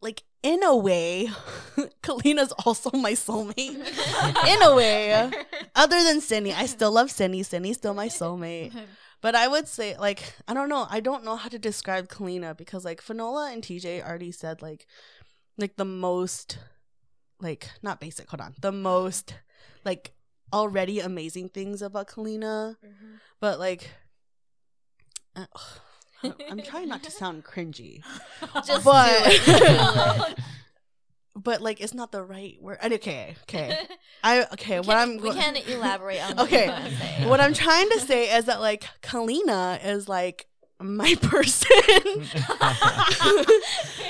like 0.00 0.22
in 0.44 0.62
a 0.62 0.76
way, 0.76 1.26
Kalina's 2.04 2.52
also 2.64 2.92
my 2.92 3.14
soulmate. 3.14 3.58
in 4.46 4.62
a 4.62 4.76
way, 4.76 5.28
other 5.74 6.04
than 6.04 6.20
Cindy, 6.20 6.52
I 6.52 6.66
still 6.66 6.92
love 6.92 7.10
Cindy. 7.10 7.42
Cindy's 7.42 7.78
still 7.78 7.94
my 7.94 8.06
soulmate. 8.06 8.72
But 9.20 9.34
I 9.34 9.48
would 9.48 9.66
say, 9.66 9.96
like, 9.96 10.34
I 10.46 10.54
don't 10.54 10.68
know. 10.68 10.86
I 10.90 11.00
don't 11.00 11.24
know 11.24 11.36
how 11.36 11.48
to 11.48 11.58
describe 11.58 12.08
Kalina 12.08 12.56
because, 12.56 12.84
like, 12.84 13.02
Fanola 13.02 13.52
and 13.52 13.62
TJ 13.62 14.04
already 14.04 14.30
said, 14.30 14.62
like, 14.62 14.86
like 15.58 15.76
the 15.76 15.84
most, 15.84 16.58
like, 17.40 17.70
not 17.82 17.98
basic. 18.00 18.28
Hold 18.30 18.40
on, 18.40 18.54
the 18.60 18.72
most, 18.72 19.34
like, 19.84 20.12
already 20.52 21.00
amazing 21.00 21.48
things 21.48 21.82
about 21.82 22.08
Kalina. 22.08 22.76
But 23.40 23.58
like, 23.58 23.90
uh, 25.34 25.46
I'm 26.22 26.62
trying 26.62 26.88
not 26.88 27.02
to 27.04 27.10
sound 27.10 27.44
cringy, 27.44 28.02
Just 28.66 28.84
but 28.84 29.24
do 29.24 29.30
it. 29.30 29.44
Do 29.46 30.24
it. 30.32 30.38
But 31.36 31.60
like, 31.60 31.80
it's 31.80 31.92
not 31.94 32.10
the 32.12 32.22
right 32.24 32.56
word. 32.60 32.78
Okay, 32.82 33.36
okay. 33.42 33.78
I 34.24 34.44
okay. 34.54 34.80
What 34.80 34.96
I'm 34.96 35.18
we 35.18 35.28
go- 35.30 35.34
can 35.34 35.54
elaborate 35.56 36.20
on 36.22 36.40
Okay. 36.44 36.64
you're 36.66 36.74
gonna 36.74 36.90
say. 36.90 37.26
what 37.28 37.40
I'm 37.40 37.52
trying 37.54 37.88
to 37.90 38.00
say 38.00 38.34
is 38.36 38.46
that 38.46 38.60
like 38.60 38.84
Kalina 39.02 39.84
is 39.84 40.08
like 40.08 40.46
my 40.80 41.14
person. 41.22 41.70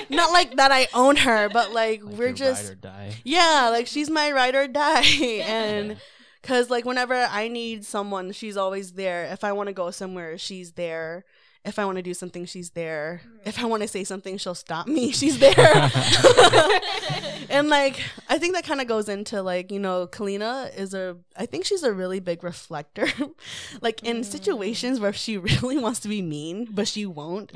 Not 0.09 0.31
like 0.31 0.55
that 0.57 0.71
I 0.71 0.87
own 0.93 1.15
her, 1.17 1.49
but 1.49 1.71
like, 1.73 2.03
Like 2.03 2.13
we're 2.17 2.33
just 2.33 2.63
ride 2.63 2.71
or 2.71 2.75
die. 2.75 3.11
yeah, 3.23 3.69
like 3.71 3.87
she's 3.87 4.09
my 4.09 4.31
ride 4.31 4.55
or 4.55 4.67
die, 4.67 5.01
and 5.45 5.97
because 6.41 6.69
like 6.69 6.85
whenever 6.85 7.13
I 7.15 7.47
need 7.49 7.85
someone, 7.85 8.31
she's 8.31 8.57
always 8.57 8.93
there. 8.93 9.25
If 9.25 9.43
I 9.43 9.51
want 9.53 9.67
to 9.67 9.73
go 9.73 9.91
somewhere, 9.91 10.37
she's 10.37 10.73
there. 10.73 11.25
If 11.67 11.77
I 11.77 11.85
want 11.85 11.97
to 11.97 12.01
do 12.01 12.13
something, 12.13 12.45
she's 12.45 12.69
there. 12.71 13.21
If 13.45 13.59
I 13.59 13.65
want 13.65 13.81
to 13.83 13.87
say 13.89 14.03
something, 14.05 14.37
she'll 14.37 14.55
stop 14.55 14.87
me. 14.87 15.11
She's 15.19 15.37
there. 15.37 15.55
and 17.49 17.67
like 17.69 17.99
I 18.29 18.37
think 18.39 18.55
that 18.55 18.63
kind 18.65 18.81
of 18.81 18.87
goes 18.87 19.07
into 19.09 19.41
like 19.41 19.71
you 19.71 19.79
know 19.79 20.07
Kalina 20.07 20.75
is 20.77 20.93
a 20.93 21.17
I 21.35 21.45
think 21.45 21.65
she's 21.65 21.83
a 21.83 21.93
really 21.93 22.19
big 22.19 22.43
reflector 22.43 23.07
like 23.81 24.03
in 24.03 24.17
Mm. 24.21 24.25
situations 24.25 24.99
where 24.99 25.13
she 25.13 25.37
really 25.37 25.77
wants 25.77 25.99
to 26.01 26.07
be 26.07 26.21
mean 26.21 26.67
but 26.71 26.87
she 26.87 27.05
won't 27.05 27.51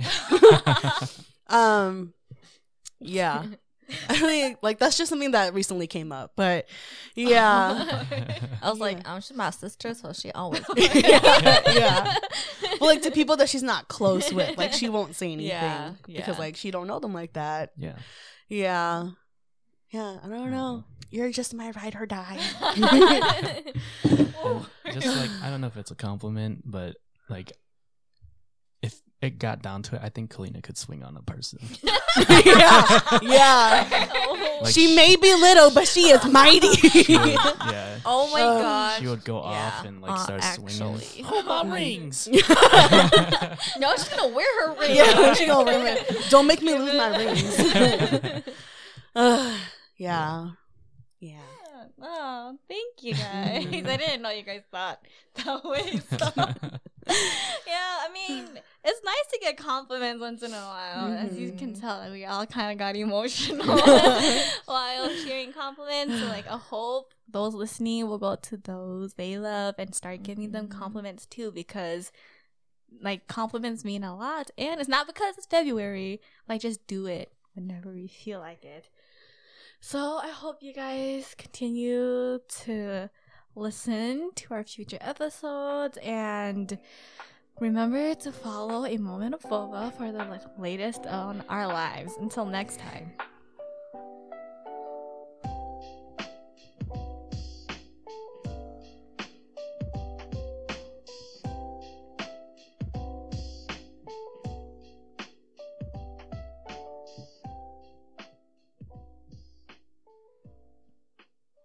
um 1.48 2.14
yeah 3.00 3.46
I 4.10 4.22
mean 4.22 4.58
like 4.62 4.80
that's 4.80 4.98
just 4.98 5.10
something 5.10 5.32
that 5.32 5.54
recently 5.54 5.88
came 5.88 6.12
up 6.12 6.34
but 6.36 6.68
yeah 7.16 8.04
I 8.62 8.70
was 8.70 8.80
like, 8.80 9.00
Yeah. 9.04 9.14
um, 9.16 9.22
she's 9.22 9.36
my 9.36 9.50
sister, 9.50 9.94
so 9.94 10.14
she 10.14 10.32
always. 10.32 10.64
yeah, 10.78 11.60
yeah. 11.74 12.16
well 12.80 12.90
like 12.90 13.02
to 13.04 13.12
people 13.12 13.38
that 13.38 13.50
she's 13.50 13.64
not 13.64 13.88
close 13.88 14.32
with 14.32 14.58
like 14.58 14.74
she 14.74 14.90
won't 14.90 15.16
say 15.16 15.32
anything 15.32 15.50
Yeah, 15.50 15.94
because 16.08 16.36
yeah. 16.36 16.40
like 16.40 16.56
she 16.56 16.72
don't 16.72 16.88
know 16.88 17.00
them 17.00 17.14
like 17.14 17.34
that 17.34 17.72
yeah. 17.78 17.96
yeah 18.50 19.10
yeah 19.90 20.18
I 20.24 20.28
don't 20.28 20.52
know 20.52 20.84
you're 21.10 21.32
just 21.32 21.54
my 21.54 21.72
ride 21.72 21.96
or 21.96 22.06
die 22.06 22.40
just 24.92 25.08
like 25.08 25.30
I 25.44 25.50
don't 25.50 25.62
know 25.62 25.68
if 25.68 25.78
it's 25.78 25.92
a 25.92 25.96
compliment, 25.96 26.64
but 26.66 26.96
like 27.30 27.52
if 27.52 27.58
it 29.22 29.38
got 29.40 29.62
down 29.62 29.84
to 29.84 29.96
it, 29.96 30.02
I 30.04 30.10
think 30.10 30.34
Kalina 30.34 30.62
could 30.64 30.78
swing 30.78 31.04
on 31.04 31.16
a 31.16 31.22
person. 31.22 31.60
yeah 32.30 33.20
yeah 33.22 34.08
Like 34.62 34.74
she 34.74 34.92
sh- 34.92 34.96
may 34.96 35.16
be 35.16 35.34
little, 35.36 35.72
but 35.72 35.88
she 35.88 36.10
is 36.10 36.24
mighty. 36.26 36.68
She 36.76 37.18
would, 37.18 37.30
yeah. 37.34 37.98
Oh 38.06 38.30
my 38.32 38.42
Uh, 38.42 38.60
gosh. 38.62 39.00
She 39.00 39.08
would 39.08 39.24
go 39.24 39.38
off 39.40 39.86
and 39.86 40.02
like 40.02 40.12
Uh, 40.12 40.18
start 40.18 40.44
swinging. 40.44 40.96
actually. 40.96 41.26
Oh, 41.28 41.64
my 41.64 41.76
rings. 41.76 42.28
No, 42.28 43.96
she's 43.96 44.10
gonna 44.10 44.28
wear 44.34 44.68
her 44.68 44.74
ring. 44.80 44.96
yeah, 44.96 45.34
she 45.34 45.46
gonna 45.48 45.72
ring 45.72 45.86
it. 45.88 46.28
Don't 46.30 46.46
make 46.48 46.62
me 46.62 46.78
lose 46.78 46.94
my 46.96 47.18
rings. 47.18 48.44
Ugh, 49.16 49.60
yeah, 49.98 50.50
yeah. 51.20 51.40
Oh, 52.04 52.58
thank 52.68 53.02
you 53.04 53.14
guys. 53.14 53.66
I 53.68 53.98
didn't 53.98 54.22
know 54.22 54.30
you 54.30 54.44
guys 54.44 54.62
thought 54.72 55.00
that 55.36 55.64
way. 55.66 56.00
So. 56.18 56.80
Yeah, 57.68 57.98
I 58.06 58.10
mean, 58.14 58.46
it's 58.84 59.02
nice 59.04 59.28
to 59.34 59.40
get 59.42 59.58
compliments 59.58 60.22
once 60.22 60.44
in 60.44 60.54
a 60.54 60.56
while. 60.58 61.14
As 61.18 61.38
you 61.38 61.52
can 61.54 61.74
Mhm. 61.74 61.80
tell, 61.80 62.12
we 62.12 62.26
all 62.26 62.46
kind 62.46 62.72
of 62.72 62.78
got 62.78 62.96
emotional 63.08 63.66
while 64.66 65.16
sharing 65.16 65.52
compliments. 65.54 66.20
So, 66.20 66.28
like, 66.28 66.48
I 66.48 66.58
hope 66.58 67.14
those 67.28 67.54
listening 67.54 68.08
will 68.08 68.18
go 68.18 68.36
to 68.36 68.58
those 68.58 69.14
they 69.14 69.38
love 69.38 69.76
and 69.78 69.94
start 69.96 70.24
giving 70.24 70.52
them 70.52 70.68
Mhm. 70.68 70.72
compliments 70.80 71.26
too, 71.26 71.52
because 71.52 72.12
like 73.02 73.26
compliments 73.28 73.86
mean 73.86 74.04
a 74.04 74.16
lot, 74.16 74.52
and 74.58 74.80
it's 74.80 74.90
not 74.90 75.08
because 75.08 75.38
it's 75.38 75.48
February. 75.48 76.20
Like, 76.50 76.62
just 76.62 76.86
do 76.88 77.06
it 77.06 77.32
whenever 77.54 77.90
we 77.92 78.08
feel 78.08 78.40
like 78.40 78.66
it. 78.66 78.90
So 79.80 80.18
I 80.22 80.28
hope 80.30 80.62
you 80.62 80.74
guys 80.74 81.34
continue 81.38 82.40
to 82.66 83.10
listen 83.56 84.32
to 84.36 84.54
our 84.54 84.64
future 84.64 84.98
episodes 85.02 85.98
and 86.04 86.78
remember 87.60 88.16
to 88.16 88.32
follow 88.32 88.86
a 88.86 88.98
moment 88.98 89.36
of 89.36 89.42
boba 89.42 89.96
for 89.98 90.12
the 90.12 90.42
latest 90.58 91.06
on 91.06 91.44
our 91.50 91.68
lives. 91.68 92.14
Until 92.20 92.46
next 92.46 92.80
time. 92.80 93.12